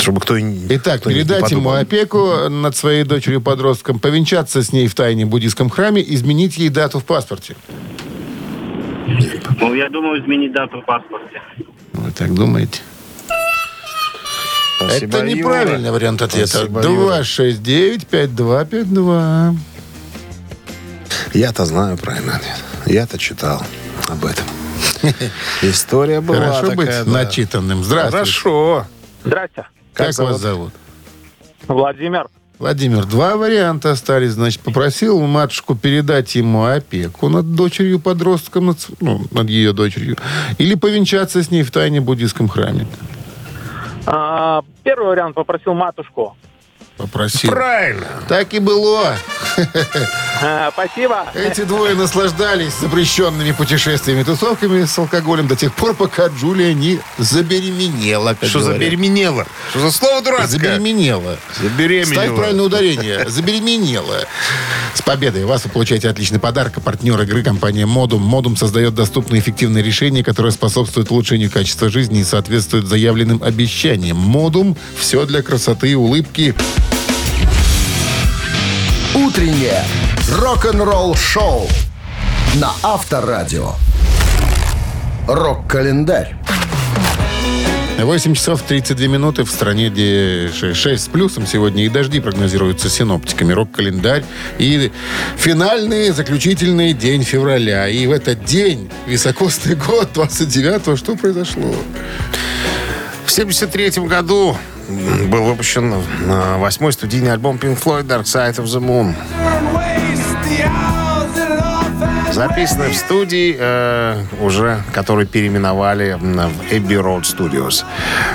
[0.00, 4.94] Чтобы кто Итак, кто не передать ему опеку над своей дочерью-подростком, повенчаться с ней в
[4.94, 7.56] тайне в буддийском храме, изменить ей дату в паспорте.
[9.60, 11.42] Ну, я думаю, изменить дату в паспорте.
[11.92, 12.78] Вы так думаете?
[14.76, 15.36] Спасибо, Это Юра.
[15.36, 16.46] неправильный вариант ответа.
[16.46, 17.22] Спасибо, Юра.
[17.22, 19.56] 269-5252.
[21.38, 22.64] Я-то знаю правильно ответ.
[22.86, 23.62] Я-то читал
[24.08, 24.44] об этом.
[25.62, 27.04] История была Хорошо такая, быть да.
[27.04, 27.84] начитанным.
[27.84, 28.16] Здравствуйте.
[28.16, 28.86] Хорошо.
[29.24, 29.66] Здрасте.
[29.94, 30.32] Как, Как зовут?
[30.32, 30.72] вас зовут?
[31.68, 32.26] Владимир.
[32.58, 34.32] Владимир, два варианта остались.
[34.32, 40.16] Значит, попросил матушку передать ему опеку над дочерью подростком, над, ну, над ее дочерью,
[40.58, 42.88] или повенчаться с ней в тайне буддийском храме.
[44.06, 46.36] А, первый вариант попросил матушку.
[46.98, 47.50] Попросил.
[47.50, 48.06] Правильно.
[48.28, 49.16] Так и было.
[50.40, 51.26] А, спасибо.
[51.34, 58.36] Эти двое наслаждались запрещенными путешествиями тусовками с алкоголем до тех пор, пока Джулия не забеременела.
[58.38, 58.80] как Что говорят.
[58.80, 59.46] беременела?
[59.70, 60.48] Что за слово дурацкое?
[60.48, 61.38] Забеременела.
[61.60, 62.12] Забеременела.
[62.24, 63.28] Ставь правильное ударение.
[63.28, 64.26] Забеременела.
[64.94, 66.82] С победой вас вы получаете отличный подарок.
[66.82, 68.22] Партнер игры компания Модум.
[68.22, 74.16] Модум создает доступные и эффективные решения, которые способствуют улучшению качества жизни и соответствуют заявленным обещаниям.
[74.16, 76.54] Модум– все для красоты и улыбки.
[79.26, 79.82] Утреннее
[80.30, 81.66] Рок-н-ролл шоу
[82.54, 83.72] на Авторадио.
[85.26, 86.36] Рок-календарь.
[87.98, 91.84] 8 часов 32 минуты в стране, где 6 с плюсом сегодня.
[91.84, 93.52] И дожди прогнозируются синоптиками.
[93.52, 94.24] Рок-календарь.
[94.58, 94.92] И
[95.36, 97.88] финальный, заключительный день февраля.
[97.88, 101.74] И в этот день, високосный год, 29-го, что произошло?
[103.26, 104.56] В 73 году
[104.88, 109.14] был выпущен э, восьмой студийный альбом Pink Floyd Dark Side of the Moon.
[112.32, 117.84] Записанный в студии, э, уже, который переименовали в Abbey Road Studios.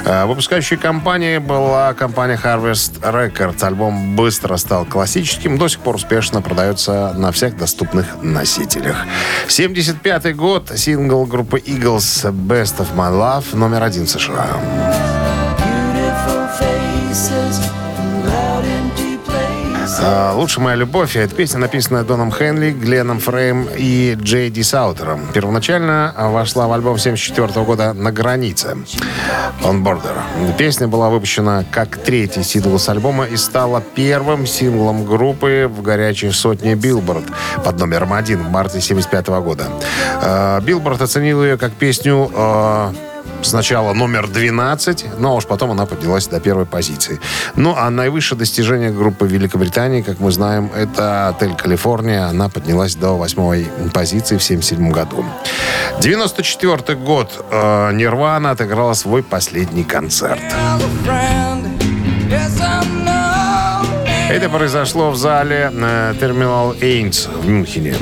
[0.06, 3.64] Э, выпускающей компанией была компания Harvest Records.
[3.64, 8.98] Альбом быстро стал классическим, до сих пор успешно продается на всех доступных носителях.
[9.48, 15.13] 75 год, сингл группы Eagles Best of My Love номер один США.
[20.02, 25.28] А, «Лучше моя любовь»— это песня, написанная Доном Хенли, Гленном Фреем и Джей Ди Саутером.
[25.32, 28.78] Первоначально вошла в альбом 74 года «На границе»
[29.62, 30.18] «On Border».
[30.58, 36.32] Песня была выпущена как третий сингл с альбома и стала первым синглом группы в горячей
[36.32, 37.26] сотне Билборд
[37.64, 39.66] под номером один в марте 75 года.
[40.64, 42.94] Билборд оценил ее как песню а,
[43.44, 47.20] сначала номер 12, но уж потом она поднялась до первой позиции.
[47.56, 52.26] Ну, а наивысшее достижение группы Великобритании, как мы знаем, это отель «Калифорния».
[52.28, 55.26] Она поднялась до восьмой позиции в 1977 году.
[56.00, 57.46] 94 год.
[57.52, 60.42] Э, Нирвана отыграла свой последний концерт.
[64.30, 67.96] Это произошло в зале э, Терминал Эйнс в Мюнхене.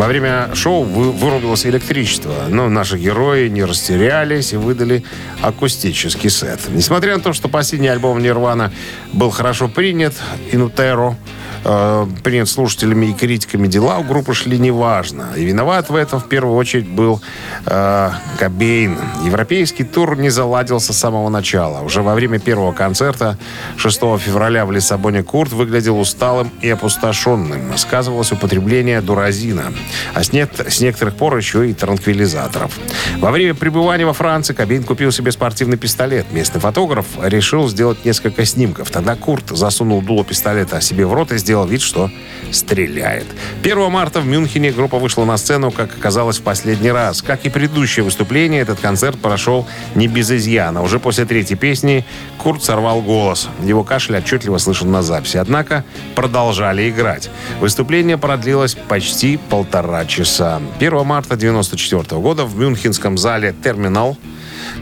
[0.00, 5.04] Во время шоу вы, вырубилось электричество, но наши герои не растерялись и выдали
[5.42, 6.58] акустический сет.
[6.70, 8.72] Несмотря на то, что последний альбом Нирвана
[9.12, 10.14] был хорошо принят,
[10.52, 11.18] Инутеро,
[11.64, 15.28] э, принят слушателями и критиками, дела у группы шли неважно.
[15.36, 17.20] И виноват в этом в первую очередь был
[17.66, 18.98] э, Кобейн.
[19.24, 21.80] Европейский тур не заладился с самого начала.
[21.80, 23.38] Уже во время первого концерта
[23.76, 27.76] 6 февраля в Лиссабоне Курт выглядел усталым и опустошенным.
[27.76, 29.72] Сказывалось употребление дуразина,
[30.14, 32.78] а с, нет, с некоторых пор еще и транквилизаторов.
[33.18, 36.26] Во время пребывания во Франции Кобейн купил себе спортивный пистолет.
[36.32, 38.90] Местный фотограф решил сделать несколько снимков.
[38.90, 42.10] Тогда Курт засунул дуло пистолета себе в рот и сделал вид, что
[42.52, 43.26] стреляет.
[43.62, 47.22] 1 марта в Мюнхене группа вышла на сцену, как оказалось, в последний раз.
[47.22, 50.82] Как и предыдущее выступление, этот концерт прошел не без изъяна.
[50.82, 52.04] Уже после третьей песни
[52.38, 53.48] Курт сорвал голос.
[53.62, 55.36] Его кашель отчетливо слышен на записи.
[55.36, 55.84] Однако
[56.14, 57.30] продолжали играть.
[57.60, 60.60] Выступление продлилось почти полтора часа.
[60.78, 64.16] 1 марта 1994 года в мюнхенском зале «Терминал»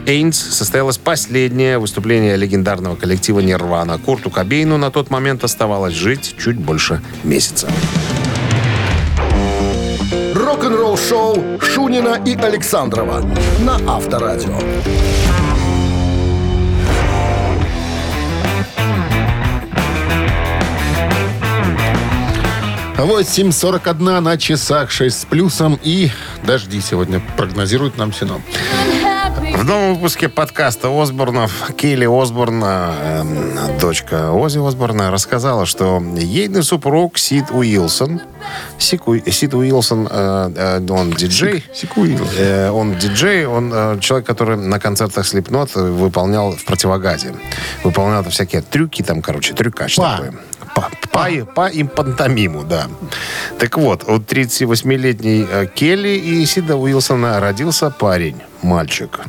[0.05, 3.97] Эйнс состоялось последнее выступление легендарного коллектива «Нирвана».
[3.97, 7.69] Курту Кобейну на тот момент оставалось жить чуть больше месяца.
[10.33, 13.23] Рок-н-ролл шоу Шунина и Александрова
[13.59, 14.57] на Авторадио.
[22.99, 25.79] 8.41 на часах 6 с плюсом.
[25.83, 26.11] И
[26.43, 28.43] дожди сегодня прогнозируют нам сином.
[29.59, 37.17] В новом выпуске подкаста Осборнов Кейли Осборн, э, дочка Ози Осборна, рассказала, что ейный супруг
[37.17, 38.21] Сид Уилсон,
[38.77, 41.65] Сику, Сид Уилсон, э, э, он диджей.
[41.93, 42.27] Уилсон.
[42.37, 47.35] Э, он диджей, он э, человек, который на концертах Слепнот выполнял в противогазе.
[47.83, 50.15] Выполнял там всякие трюки, там, короче, трюкач Па.
[50.15, 50.39] такой.
[50.73, 52.87] По, по, по им пантомиму, да.
[53.59, 59.19] Так вот, у 38-летней э, Келли и Сида Уилсона родился парень, мальчик.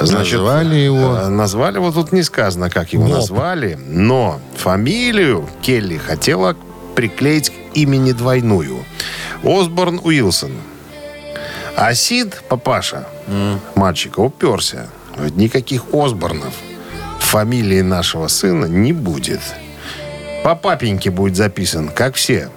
[0.00, 1.16] Назвали его?
[1.16, 3.12] э, Назвали его, тут не сказано, как его Моп.
[3.16, 6.56] назвали, но фамилию Келли хотела
[6.94, 8.84] приклеить к имени двойную.
[9.42, 10.52] Осборн Уилсон.
[11.76, 13.06] А Сид, папаша,
[13.74, 14.86] мальчика, уперся.
[15.16, 16.54] Говорит, Никаких Осборнов
[17.18, 19.40] фамилии нашего сына не будет.
[20.44, 22.50] По папеньке будет записан, как все.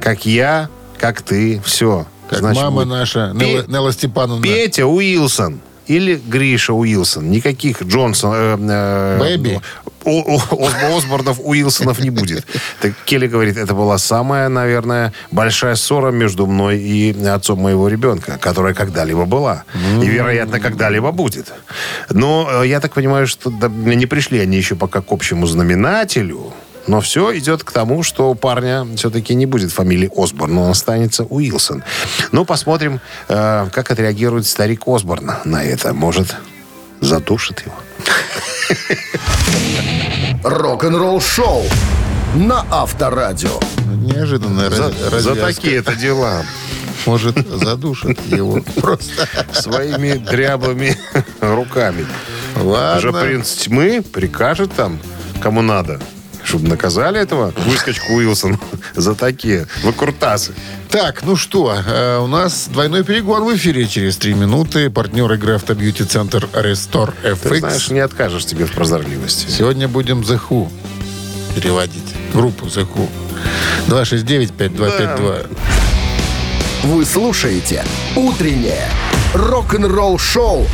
[0.00, 2.06] Как я, как ты, все.
[2.30, 4.42] Как мама наша, Нелла, Пе- Нелла Степановна.
[4.42, 7.30] Петя Уилсон или Гриша Уилсон.
[7.30, 8.32] Никаких Джонсон...
[8.34, 9.60] э, э, Бэби.
[10.04, 12.44] О- о- Осбо- Осборнов, Уилсонов не будет.
[12.80, 18.36] Так Келли говорит, это была самая, наверное, большая ссора между мной и отцом моего ребенка,
[18.40, 19.62] которая когда-либо была.
[20.02, 21.52] И, вероятно, когда-либо будет.
[22.10, 26.52] Но э, я так понимаю, что не пришли они еще пока к общему знаменателю.
[26.86, 31.24] Но все идет к тому, что у парня все-таки не будет фамилии Осборн, он останется
[31.24, 31.82] Уилсон.
[32.32, 35.94] Ну, посмотрим, э, как отреагирует старик Осборн на это.
[35.94, 36.34] Может,
[37.00, 37.74] задушит его.
[40.42, 41.62] Рок-н-ролл шоу
[42.34, 43.60] на Авторадио.
[44.00, 46.42] Неожиданная За, раз- за такие-то дела.
[47.06, 49.28] Может, задушат его просто.
[49.52, 50.96] Своими дряблыми
[51.40, 52.06] руками.
[52.56, 53.12] Уже Ладно.
[53.12, 54.98] принц тьмы прикажет там,
[55.40, 56.00] кому надо,
[56.52, 58.58] чтобы наказали этого выскочку Уилсон
[58.94, 60.52] за такие выкрутасы.
[60.90, 64.90] Так, ну что, э, у нас двойной перегон в эфире через три минуты.
[64.90, 67.58] Партнер игры автобьюти-центр Restore Ты FX.
[67.60, 69.48] знаешь, не откажешь тебе в прозорливости.
[69.48, 70.68] Сегодня будем The Who
[71.54, 72.14] переводить.
[72.34, 73.08] Группу The Who.
[73.88, 75.56] 269-5252.
[76.82, 77.82] Вы слушаете
[78.14, 78.90] «Утреннее
[79.32, 80.66] рок-н-ролл-шоу»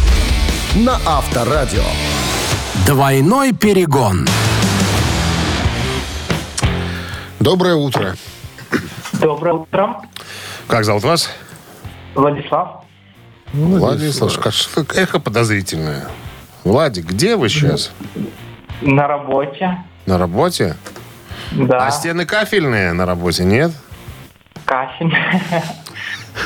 [0.75, 1.85] на Авторадио.
[2.85, 4.27] Двойной перегон.
[7.41, 8.17] Доброе утро.
[9.13, 10.03] Доброе утро.
[10.67, 11.31] Как зовут вас?
[12.15, 12.85] Владислав.
[13.53, 16.09] Владислав, как что эхо подозрительное.
[16.65, 17.93] Владик, где вы сейчас?
[18.83, 19.79] На работе.
[20.07, 20.77] На работе?
[21.53, 21.87] Да.
[21.87, 23.73] А стены кафельные на работе, нет?
[24.65, 25.15] Кафель.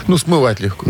[0.06, 0.86] Ну, смывать легко.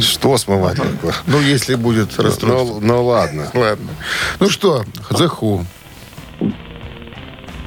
[0.00, 0.78] Что смывать?
[0.78, 1.10] легко?
[1.26, 2.80] Ну, если будет расстройство.
[2.80, 3.50] Ну, ну ладно.
[3.54, 3.90] Ладно.
[4.40, 5.64] Ну что, The Who.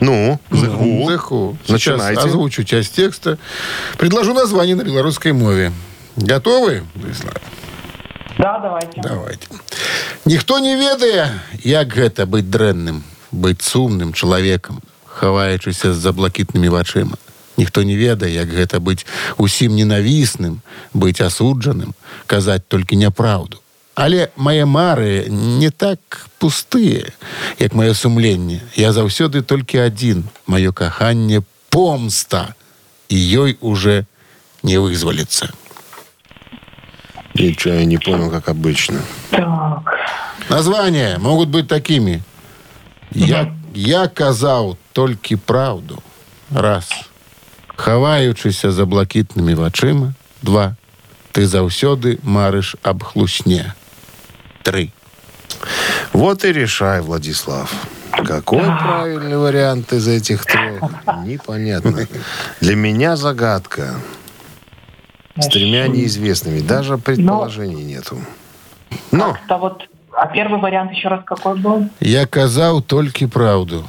[0.00, 1.56] Ну, The Who.
[1.66, 2.20] Сейчас Начинайте.
[2.20, 3.38] озвучу часть текста.
[3.98, 5.72] Предложу название на белорусской мове.
[6.16, 7.34] Готовы, Владислав?
[8.38, 9.00] Да, давайте.
[9.00, 9.48] Давайте.
[10.24, 17.16] Ніхто не ведае, як гэта быць дрэнным, быць сумным чалавекам, хаваючыся з-за блакітнымі вачыма.
[17.56, 19.06] Ніхто не ведае, як гэта быць
[19.38, 20.60] усім ненавісным,
[20.92, 21.94] быць асуджаным,
[22.26, 23.60] казаць толькі няпраўду.
[23.98, 27.12] Але мае мары не так пустыя,
[27.58, 28.60] як маё сумленне.
[28.74, 32.54] Я заўсёды толькі адзін, маё каханне помста,
[33.08, 34.06] і ёй уже
[34.62, 35.54] не вызваліцца.
[37.34, 39.00] Ничего я не понял, как обычно.
[39.30, 39.82] Так.
[40.48, 42.22] Названия могут быть такими.
[43.10, 46.02] Я, я казаў толькі праўду.
[46.50, 46.90] Раз.
[47.76, 50.14] Хаваючыся за блакітнымі вачыма.
[50.42, 50.76] Два.
[51.32, 53.74] Ты заўсёды марыш аб хлусне.
[54.62, 54.90] Три.
[56.12, 57.72] Вот и решай, Владислав.
[58.26, 60.82] Какой правильный вариант из этих трех?
[61.24, 62.06] Непонятно.
[62.60, 63.94] Для меня загадка.
[65.36, 66.60] С тремя неизвестными.
[66.60, 68.18] Даже предположений нету.
[69.10, 69.82] Ну, Как-то вот...
[70.16, 71.88] А первый вариант еще раз какой был?
[72.00, 73.84] Я казаў толькі праўду.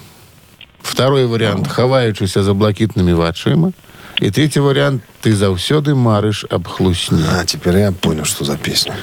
[0.81, 1.67] Второй вариант.
[1.67, 3.73] Хаваючыся за блакітнымі вачыма.
[4.21, 5.03] І третий вариант.
[5.21, 7.23] Ты заўсёды марыш аб хлусне.
[7.39, 8.95] а теперь я понял, что за песня.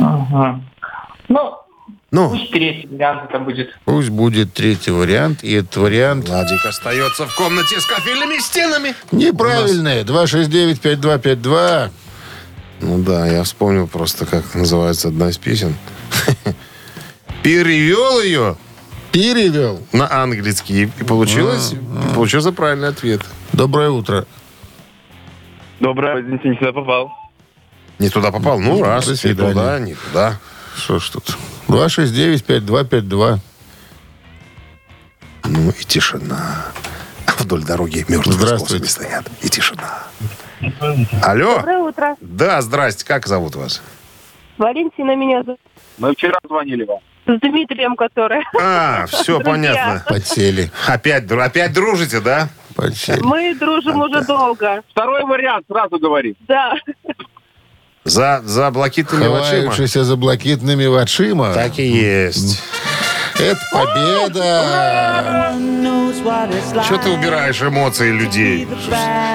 [0.00, 0.60] Ага.
[1.28, 1.54] Ну,
[2.10, 3.76] Ну, пусть третий вариант это будет.
[3.84, 5.42] Пусть будет третий вариант.
[5.44, 8.94] И этот вариант Владик остается в комнате с кафельными стенами.
[9.12, 10.04] неправильный.
[10.04, 11.90] 269-5252.
[12.80, 15.74] Ну да, я вспомнил просто, как называется одна из песен.
[17.42, 18.56] Перевел ее
[19.12, 19.80] Перевел.
[19.92, 20.90] на английский.
[21.00, 23.20] И получилось, и получился правильный ответ.
[23.52, 24.26] Доброе утро.
[25.80, 26.20] Доброе.
[26.22, 27.12] Извините, не сюда попал.
[27.98, 28.58] Не туда попал?
[28.58, 29.06] Ну, раз.
[29.06, 30.38] До Не туда, не туда.
[30.76, 31.36] Что ж тут?
[31.68, 33.38] 269-5252.
[35.44, 36.66] Ну и тишина.
[37.38, 38.86] Вдоль дороги мертвые Здравствуйте.
[38.86, 39.26] стоят.
[39.42, 40.04] И тишина.
[41.22, 41.56] Алло.
[41.56, 42.16] Доброе утро.
[42.20, 43.04] Да, здрасте.
[43.04, 43.82] Как зовут вас?
[44.58, 45.60] Валентина меня зовут.
[45.98, 46.98] Мы вчера звонили вам.
[47.26, 48.42] С Дмитрием, который.
[48.60, 49.44] А, все Друзья.
[49.44, 50.04] понятно.
[50.08, 50.70] Подсели.
[50.86, 52.48] Опять, опять дружите, да?
[52.74, 53.20] Подсели.
[53.20, 54.82] Мы дружим уже долго.
[54.90, 56.36] Второй вариант сразу говорит.
[56.48, 56.74] Да.
[58.04, 59.70] За, за блокитными вачима?
[59.70, 61.54] Хаваючыся за блакітнымі вачыма.
[61.54, 62.62] Так и есть.
[63.40, 65.54] Это победа.
[66.84, 68.68] Что ты убираешь эмоции людей?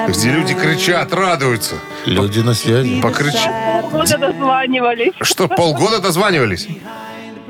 [0.08, 1.74] Где люди кричат, радуются.
[2.06, 3.00] Люди на связи.
[3.00, 3.48] Покричи.
[3.90, 5.14] Полгода дозванивались.
[5.20, 6.68] Что, полгода дозванивались?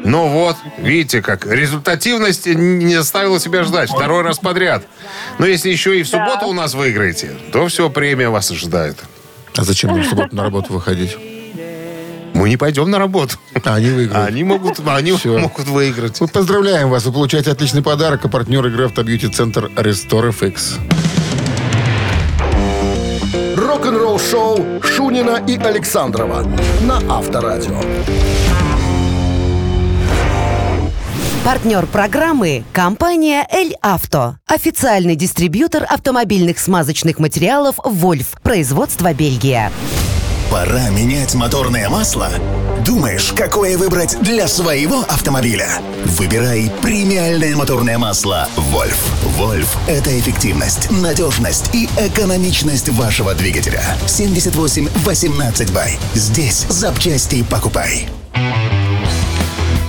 [0.03, 3.91] Ну вот, видите как, результативность не заставила себя ждать.
[3.91, 4.85] Второй раз подряд.
[5.39, 8.97] Но если еще и в субботу у нас выиграете, то все, премия вас ожидает.
[9.57, 11.17] А зачем нам в субботу на работу выходить?
[12.35, 13.37] Мы не пойдем на работу.
[13.65, 14.29] А они выиграют.
[14.29, 15.39] Они могут, они Всё.
[15.39, 16.21] могут выиграть.
[16.21, 17.05] Мы поздравляем вас.
[17.05, 18.25] Вы получаете отличный подарок.
[18.25, 20.79] А партнер игры Автобьюти-центр Restore FX.
[23.57, 26.45] Рок-н-ролл-шоу Шунина и Александрова
[26.83, 27.81] на Авторадио.
[31.45, 34.36] Партнер программы– компания «Эль Авто».
[34.47, 38.32] Официальный дистрибьютор автомобильных смазочных материалов «Вольф».
[38.43, 39.72] Производство Бельгия.
[40.51, 42.28] Пора менять моторное масло?
[42.84, 45.68] Думаешь, какое выбрать для своего автомобиля?
[46.05, 49.03] Выбирай премиальное моторное масло «Вольф».
[49.38, 53.82] «Вольф»— это эффективность, надежность и экономичность вашего двигателя.
[54.07, 55.99] 78 18 бай.
[56.12, 58.09] Здесь запчасти покупай.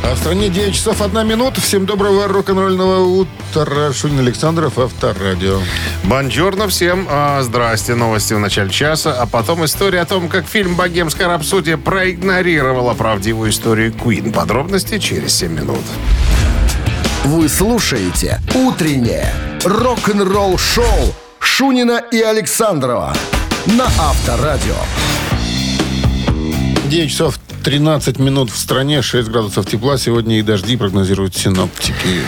[0.04, 1.62] А в стране 9 часов 1 минута.
[1.62, 3.94] Всем доброго рок-н-ролльного утра.
[3.94, 5.60] Шунин Александров, Авторадио.
[6.04, 7.08] Бонжорно всем.
[7.10, 7.94] А, здрасте.
[7.94, 9.14] Новости в начале часа.
[9.22, 14.34] А потом история о том, как фильм «Богемская рапсодия» проигнорировала правдивую историю Queen.
[14.34, 15.84] Подробности через 7 минут.
[17.24, 19.32] Вы слушаете «Утреннее
[19.64, 23.14] рок-н-ролл-шоу» Шунина и Александрова
[23.68, 24.76] на Авторадио.
[26.86, 29.98] 9 часов 13 минут в стране, 6 градусов тепла.
[29.98, 32.22] Сегодня и дожди прогнозируют синоптики.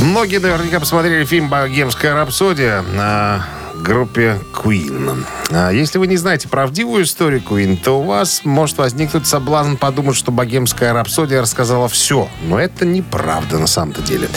[0.00, 3.46] Многие наверняка посмотрели фильм «Богемская рапсодия» на
[3.84, 5.24] группе Queen.
[5.50, 10.16] А если вы не знаете правдивую историю Queen, то у вас может возникнуть соблазн подумать,
[10.16, 12.28] что «Богемская рапсодия» рассказала все.
[12.44, 14.28] Но это неправда на самом-то деле.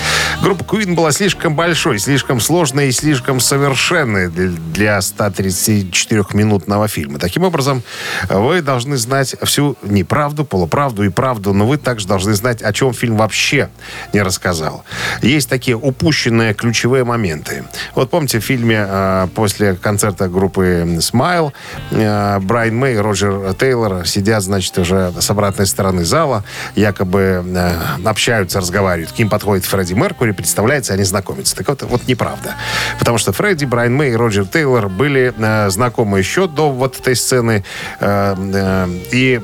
[0.43, 7.17] Группа Queen была слишком большой, слишком сложной и слишком совершенной для 134-минутного фильма.
[7.17, 7.83] Таким образом,
[8.29, 12.93] вы должны знать всю неправду, полуправду и правду, но вы также должны знать, о чем
[12.93, 13.69] фильм вообще
[14.11, 14.83] не рассказал.
[15.21, 17.63] Есть такие упущенные ключевые моменты.
[17.95, 21.53] Вот помните в фильме э, после концерта группы Smile
[21.91, 28.59] э, Брайан Мэй Роджер Тейлор сидят, значит, уже с обратной стороны зала, якобы э, общаются,
[28.59, 29.11] разговаривают.
[29.11, 31.55] К ним подходит Фредди Меркури, представляется, они знакомятся.
[31.55, 32.55] Так вот, вот неправда.
[32.97, 37.15] Потому что Фредди, Брайан Мэй и Роджер Тейлор были э, знакомы еще до вот этой
[37.15, 37.63] сцены.
[38.01, 39.41] И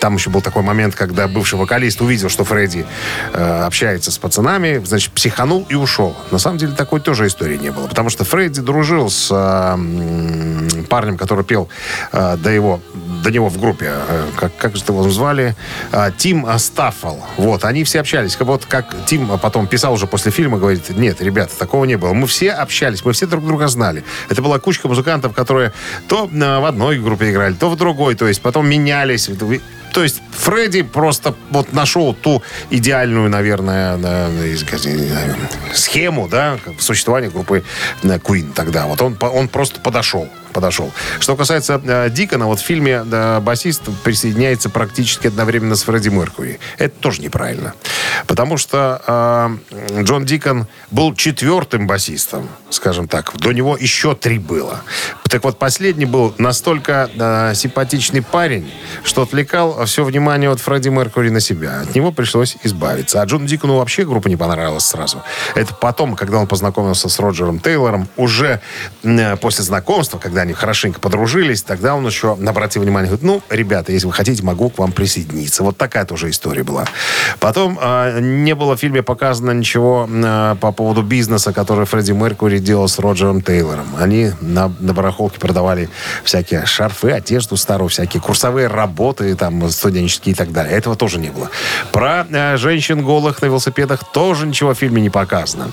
[0.00, 2.86] там еще был такой момент, когда бывший вокалист увидел, что Фредди
[3.34, 6.16] общается с пацанами, значит, психанул и ушел.
[6.30, 7.88] На самом деле такой тоже истории не было.
[7.88, 11.68] Потому что Фредди дружил с э, м, парнем, который пел
[12.12, 12.80] э, до его
[13.22, 15.56] до него в группе, э, как, как же его звали,
[15.92, 17.26] Э, Тим Стаффал.
[17.36, 18.36] Вот, они все общались.
[18.40, 22.12] Вот как Тим потом писал уже после фильма, говорит, нет, ребята, такого не было.
[22.12, 24.04] Мы все общались, мы все друг друга знали.
[24.28, 25.72] Это была кучка музыкантов, которые
[26.08, 29.28] то э, в одной группе играли, то в другой, то есть потом менялись.
[29.92, 33.96] То есть Фредди просто вот нашел ту идеальную, наверное,
[35.74, 37.64] схему, да, существования группы
[38.02, 38.86] э, Queen тогда.
[38.86, 40.28] Вот он, он просто подошел
[40.58, 40.90] подошел.
[41.20, 46.58] Что касается э, Дикона, вот в фильме э, басист присоединяется практически одновременно с Фредди Меркури.
[46.78, 47.74] Это тоже неправильно.
[48.26, 49.00] Потому что
[49.70, 53.36] э, Джон Дикон был четвертым басистом, скажем так.
[53.36, 54.80] До него еще три было.
[55.30, 58.68] Так вот, последний был настолько э, симпатичный парень,
[59.04, 61.82] что отвлекал все внимание от Фредди Меркури на себя.
[61.82, 63.22] От него пришлось избавиться.
[63.22, 65.22] А Джону Дикону вообще группа не понравилась сразу.
[65.54, 68.60] Это потом, когда он познакомился с Роджером Тейлором, уже
[69.04, 73.92] э, после знакомства, когда они хорошенько подружились, тогда он еще обратил внимание, говорит, ну, ребята,
[73.92, 75.62] если вы хотите, могу к вам присоединиться.
[75.62, 76.84] Вот такая тоже история была.
[77.40, 82.58] Потом э, не было в фильме показано ничего э, по поводу бизнеса, который Фредди Меркури
[82.58, 83.86] делал с Роджером Тейлором.
[83.98, 85.88] Они на, на барахолке продавали
[86.24, 90.74] всякие шарфы, одежду старую, всякие курсовые работы, там, студенческие и так далее.
[90.74, 91.50] Этого тоже не было.
[91.92, 95.70] Про э, женщин голых на велосипедах тоже ничего в фильме не показано.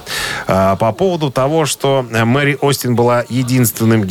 [0.47, 4.03] А, по поводу того, что э, Мэри Остин была единственным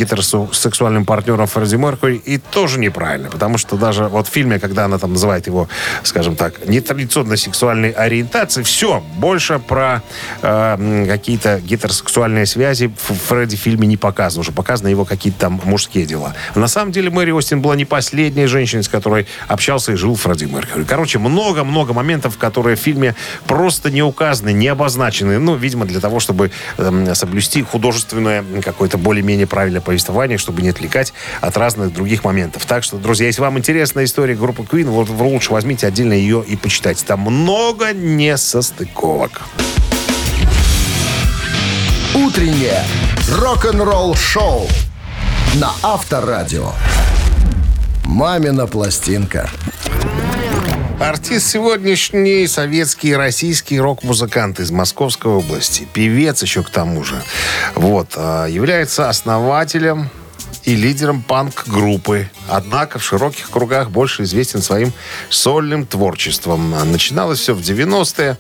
[0.47, 4.99] гетеросексуальным партнером Фредди Меркури, и тоже неправильно, потому что даже вот в фильме, когда она
[4.99, 5.69] там называет его,
[6.03, 10.03] скажем так, нетрадиционной сексуальной ориентации, все, больше про
[10.43, 14.41] э, какие-то гетеросексуальные связи в Фредди в фильме не показано.
[14.41, 16.35] Уже показаны его какие-то там мужские дела.
[16.55, 20.45] На самом деле Мэри Остин была не последней женщиной, с которой общался и жил Фредди
[20.45, 20.85] Меркьюри.
[20.85, 23.15] Короче, много-много моментов, которые в фильме
[23.47, 25.39] просто не указаны, не обозначены.
[25.39, 31.13] Ну, видимо, для того, чтобы эм, соблюсти художественное какое-то более-менее правильное повествование, чтобы не отвлекать
[31.41, 32.65] от разных других моментов.
[32.67, 37.05] Так что, друзья, если вам интересна история группы Queen, лучше возьмите отдельно ее и почитайте.
[37.05, 39.43] Там много несостыковок.
[42.15, 42.85] Утреннее
[43.31, 44.69] рок-н-ролл-шоу
[45.55, 46.73] на Авторадио.
[48.05, 49.51] «Мамина пластинка».
[51.01, 55.87] Артист сегодняшний советский и российский рок-музыкант из Московской области.
[55.93, 57.17] Певец еще к тому же.
[57.75, 58.13] Вот.
[58.17, 60.09] а, Является основателем
[60.65, 62.31] и лидером панк-группы.
[62.49, 64.93] Однако в широких кругах больше известен своим
[65.29, 66.75] сольным творчеством.
[66.91, 68.37] Начиналось все в 90-е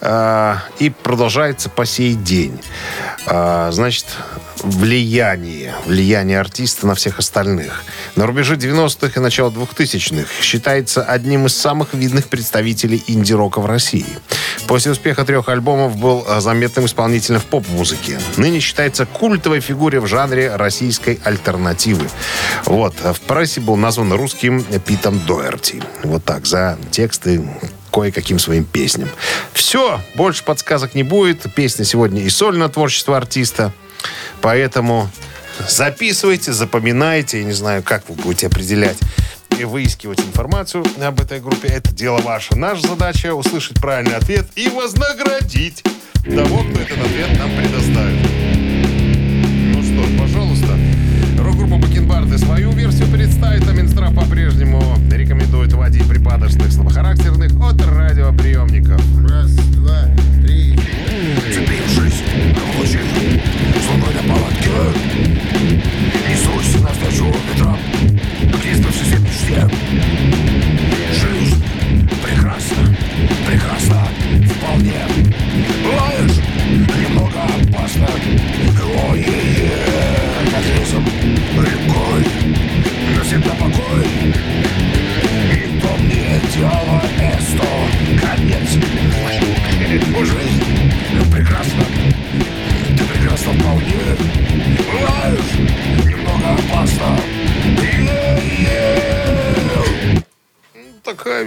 [0.00, 2.60] э, и продолжается по сей день.
[3.26, 4.06] Э, значит,
[4.66, 5.74] влияние.
[5.86, 7.84] Влияние артиста на всех остальных.
[8.16, 14.06] На рубеже 90-х и начала 2000-х считается одним из самых видных представителей инди-рока в России.
[14.66, 18.18] После успеха трех альбомов был э, заметным исполнителем в поп-музыке.
[18.36, 22.08] Ныне считается культовой фигурой в жанре российской альтернативы.
[22.64, 22.94] Вот.
[22.94, 25.82] В прессе был назван русским Питом Доерти.
[26.02, 27.42] Вот так, за тексты
[27.92, 29.08] кое-каким своим песням.
[29.52, 31.46] Все, больше подсказок не будет.
[31.54, 33.72] Песня сегодня и сольное творчество артиста.
[34.40, 35.08] Поэтому
[35.68, 37.38] записывайте, запоминайте.
[37.38, 38.98] Я не знаю, как вы будете определять
[39.58, 41.68] и выискивать информацию об этой группе.
[41.68, 42.56] Это дело ваше.
[42.56, 45.82] Наша задача услышать правильный ответ и вознаградить
[46.24, 48.55] того, кто этот ответ нам предоставит.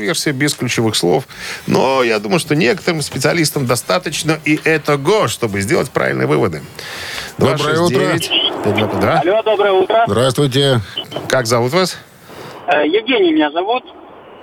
[0.10, 1.26] Версия без ключевых слов.
[1.68, 6.62] Но я думаю, что некоторым специалистам достаточно и этого, чтобы сделать правильные выводы.
[7.38, 8.16] Доброе утро.
[8.16, 9.00] 269-5252.
[9.02, 9.20] Да?
[9.20, 10.04] Алло, доброе утро.
[10.08, 10.82] Здравствуйте.
[11.28, 11.98] Как зовут вас?
[12.68, 13.84] Э, Евгений меня зовут.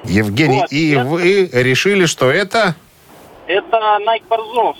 [0.04, 0.60] Евгений.
[0.60, 2.76] Вот, и я- вы решили, что это...
[3.48, 4.76] Это Найк Борзов.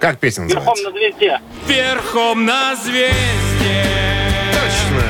[0.00, 0.84] Как песня Верхом называется?
[0.84, 1.40] на звезде.
[1.68, 3.84] Верхом на звезде.
[4.52, 5.09] Точно.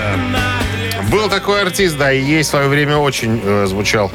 [1.10, 4.12] Был такой артист, да, и ей в свое время очень э, звучал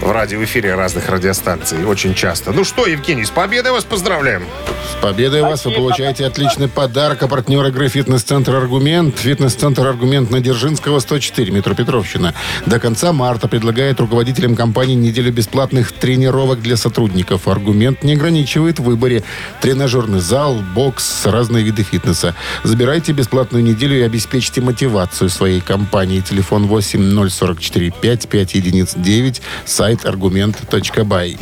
[0.00, 1.84] в радиоэфире разных радиостанций.
[1.84, 2.52] Очень часто.
[2.52, 4.44] Ну что, Евгений, с победой вас поздравляем.
[4.92, 7.20] С победой вас вы получаете отличный подарок.
[7.24, 9.18] А партнер игры «Фитнес-центр Аргумент».
[9.18, 12.32] «Фитнес-центр Аргумент» на Дзержинского, 104, метро Петровщина.
[12.64, 17.48] До конца марта предлагает руководителям компании неделю бесплатных тренировок для сотрудников.
[17.48, 19.24] «Аргумент» не ограничивает в выборе.
[19.60, 22.36] Тренажерный зал, бокс, разные виды фитнеса.
[22.62, 26.20] Забирайте бесплатную неделю и обеспечьте мотивацию своей компании.
[26.36, 29.40] Телефон 8 044 5 5 единиц 9.
[29.64, 31.38] Сайт аргумент.бай.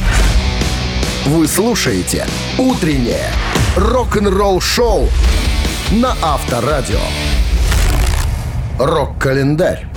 [1.27, 2.29] Вы слушаете
[2.59, 3.33] «Утреннее
[3.75, 5.09] рок-н-ролл-шоу»
[5.91, 7.01] на Авторадио.
[8.79, 9.89] Рок-календарь.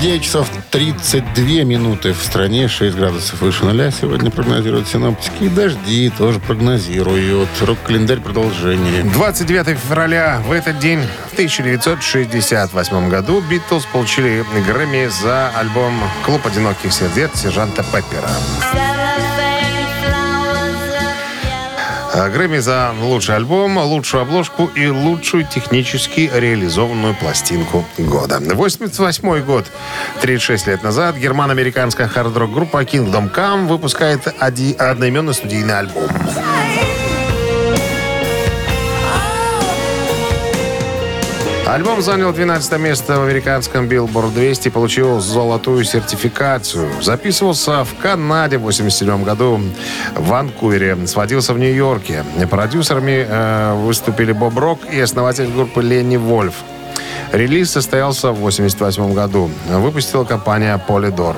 [0.00, 3.90] 9 часов 32 минуты в стране, 6 градусов выше нуля.
[3.90, 5.44] Сегодня прогнозируют синоптики.
[5.44, 7.48] И дожди тоже прогнозируют.
[7.60, 9.02] Рок-календарь продолжение.
[9.04, 16.92] 29 февраля в этот день в 1968 году Битлз получили Грэмми за альбом «Клуб одиноких
[16.92, 18.30] сердец» сержанта Пеппера.
[22.14, 28.38] Грэмми за лучший альбом, лучшую обложку и лучшую технически реализованную пластинку года.
[28.40, 29.66] 88 год,
[30.20, 36.08] 36 лет назад, германо-американская хард-рок группа Kingdom Come выпускает оди- одноименный студийный альбом.
[41.66, 46.90] Альбом занял 12 место в американском Billboard 200 и получил золотую сертификацию.
[47.02, 49.58] Записывался в Канаде в 87 году,
[50.14, 52.22] в Ванкувере, сводился в Нью-Йорке.
[52.50, 56.54] Продюсерами э, выступили Боб Рок и основатель группы Ленни Вольф.
[57.32, 59.50] Релиз состоялся в 1988 году.
[59.70, 61.36] Выпустила компания Polydor.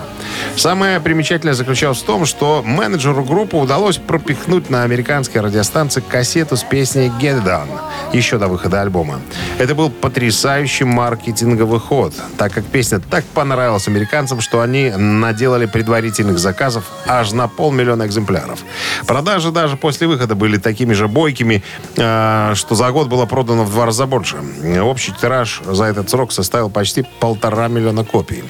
[0.57, 6.63] Самое примечательное заключалось в том, что менеджеру группы удалось пропихнуть на американской радиостанции кассету с
[6.63, 7.69] песней «Get Done»
[8.13, 9.21] еще до выхода альбома.
[9.59, 16.39] Это был потрясающий маркетинговый ход, так как песня так понравилась американцам, что они наделали предварительных
[16.39, 18.61] заказов аж на полмиллиона экземпляров.
[19.07, 21.63] Продажи даже после выхода были такими же бойкими,
[21.97, 24.37] э, что за год было продано в два раза больше.
[24.83, 28.45] Общий тираж за этот срок составил почти полтора миллиона копий.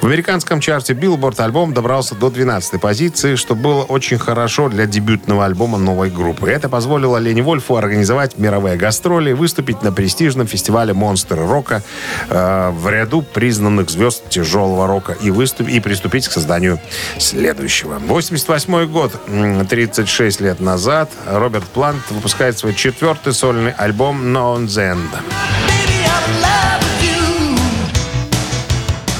[0.00, 5.44] В американском чарте Billboard альбом добрался до 12 позиции, что было очень хорошо для дебютного
[5.44, 6.50] альбома новой группы.
[6.50, 11.82] Это позволило Ленни Вольфу организовать мировые гастроли, выступить на престижном фестивале «Монстры рока»
[12.28, 16.80] э, в ряду признанных звезд тяжелого рока и, выступ- и приступить к созданию
[17.18, 17.98] следующего.
[18.00, 24.76] 88 год, м, 36 лет назад, Роберт Плант выпускает свой четвертый сольный альбом «No One's
[24.78, 25.08] End».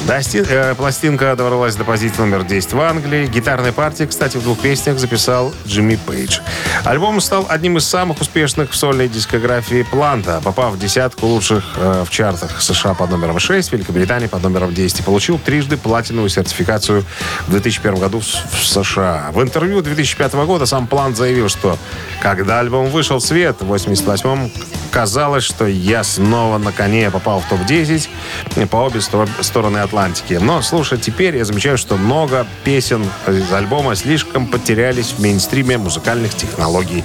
[0.07, 3.27] Дости- э, пластинка добралась до позиции номер 10 в Англии.
[3.27, 6.41] Гитарные партии, кстати, в двух песнях записал Джимми Пейдж.
[6.85, 12.05] Альбом стал одним из самых успешных в сольной дискографии Планта, попав в десятку лучших э,
[12.07, 17.03] в чартах США под номером 6, Великобритании под номером 10 и получил трижды платиновую сертификацию
[17.47, 19.31] в 2001 году в, в США.
[19.33, 21.79] В интервью 2005 года сам Плант заявил, что
[22.21, 24.51] когда альбом вышел в свет в 88-м,
[24.95, 28.09] казалось, что я снова на коне я попал в топ-10
[28.55, 30.35] э, по обе стороны Атлантики.
[30.35, 36.37] Но, слушай, теперь я замечаю, что много песен из альбома слишком потерялись в мейнстриме музыкальных
[36.37, 37.03] технологий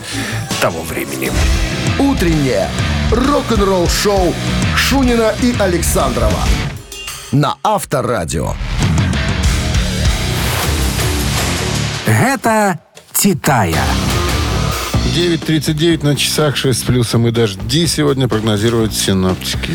[0.62, 1.32] того времени.
[1.98, 2.70] Утреннее
[3.12, 4.36] рок-н-ролл-шоу
[4.76, 6.44] Шунина и Александрова
[7.32, 8.54] на Авторадио.
[12.06, 12.80] Это
[13.14, 13.84] Титая.
[15.16, 19.72] 9.39 на часах, 6 с плюсом и дожди сегодня прогнозируют синоптики.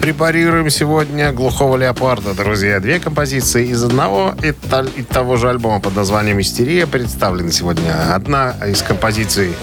[0.00, 2.78] Препарируем сегодня «Глухого леопарда», друзья.
[2.78, 4.54] Две композиции из одного и,
[4.96, 8.14] и того же альбома под названием «Истерия» представлены сегодня.
[8.14, 9.54] Одна из композиций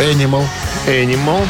[0.00, 0.44] Animal.
[0.86, 1.46] «Animal».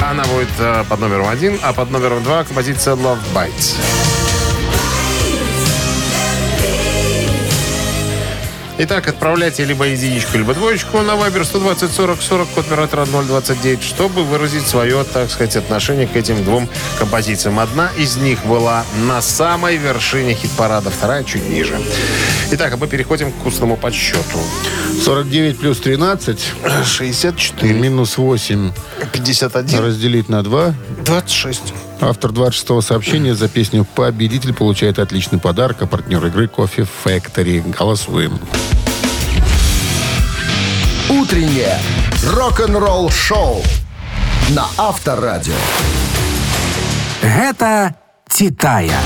[0.00, 4.21] Она будет э, под номером один, а под номером два композиция «Love Bites».
[8.78, 14.24] Итак, отправляйте либо единичку, либо двоечку на Viber 120 40 40, код оператора 029, чтобы
[14.24, 16.68] выразить свое, так сказать, отношение к этим двум
[16.98, 17.58] композициям.
[17.58, 21.78] Одна из них была на самой вершине хит-парада, вторая чуть ниже.
[22.52, 24.38] Итак, а мы переходим к вкусному подсчету.
[25.04, 26.52] 49 плюс 13
[26.84, 27.74] 64.
[27.74, 28.72] минус 8
[29.12, 29.80] 51.
[29.80, 30.74] разделить на 2.
[31.04, 31.74] 26.
[32.04, 37.62] Автор 26-го сообщения за песню «Победитель» получает отличный подарок, а партнер игры «Кофе Factory».
[37.78, 38.40] Голосуем.
[41.08, 41.78] Утреннее
[42.26, 43.62] рок-н-ролл-шоу
[44.48, 45.54] на Авторадио.
[47.22, 47.94] Гэта
[48.28, 48.98] «Титая».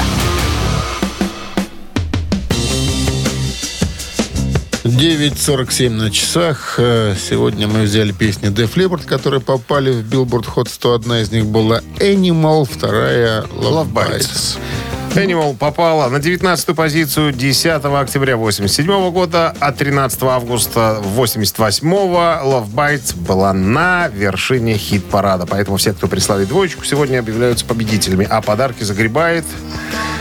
[4.87, 6.77] 9.47 на часах.
[6.79, 10.95] Э, Сегодня мы взяли песни Def Leppard, которые попали в Billboard Hot 100.
[10.95, 14.19] Одна из них была Animal, вторая Love, Love Bites.
[14.19, 14.59] Bites.
[15.17, 23.17] Animal попала на 19-ю позицию 10 октября 87 года, а 13 августа 88 Love Bites
[23.17, 25.47] была на вершине хит-парада.
[25.47, 28.27] Поэтому все, кто прислали двоечку, сегодня объявляются победителями.
[28.29, 29.45] А подарки загребает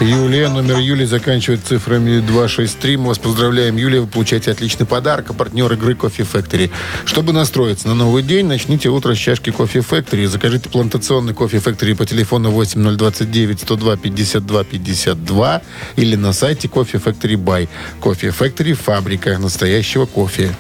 [0.02, 2.98] Юлия, номер Юлии заканчивает цифрами 263.
[2.98, 4.02] Мы вас поздравляем, Юлия.
[4.02, 5.30] Вы получаете отличный подарок.
[5.30, 6.70] А партнер игры Coffee Factory.
[7.06, 10.28] Чтобы настроиться на новый день, начните утро с чашки Coffee Factory.
[10.28, 15.62] Закажите плантационный Coffee Factory по телефону 8029 102 52 52
[15.96, 17.68] или на сайте Coffee Factory Buy.
[18.02, 20.56] Coffee Factory– фабрика настоящего кофе.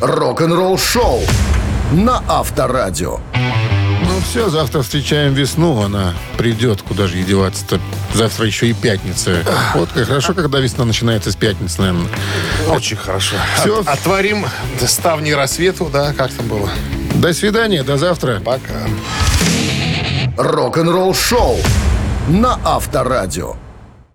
[0.00, 1.20] Рок-н-ролл-шоу
[1.92, 3.20] на Авторадио.
[3.34, 5.82] Ну все, завтра встречаем весну.
[5.82, 6.82] Она придет.
[6.82, 7.80] Куда же ей деваться-то?
[8.14, 9.42] Завтра еще и пятница.
[9.74, 12.08] Вот как хорошо, когда весна начинается с пятницы, наверное.
[12.68, 13.36] очень хорошо.
[13.60, 13.80] Всё.
[13.80, 14.46] От- отворим
[14.86, 16.68] ставни рассвету, да, как там было.
[17.14, 18.40] До свидания, до завтра.
[18.44, 18.74] Пока.
[20.36, 21.58] Рок-н-ролл-шоу
[22.28, 23.67] на Авторадио.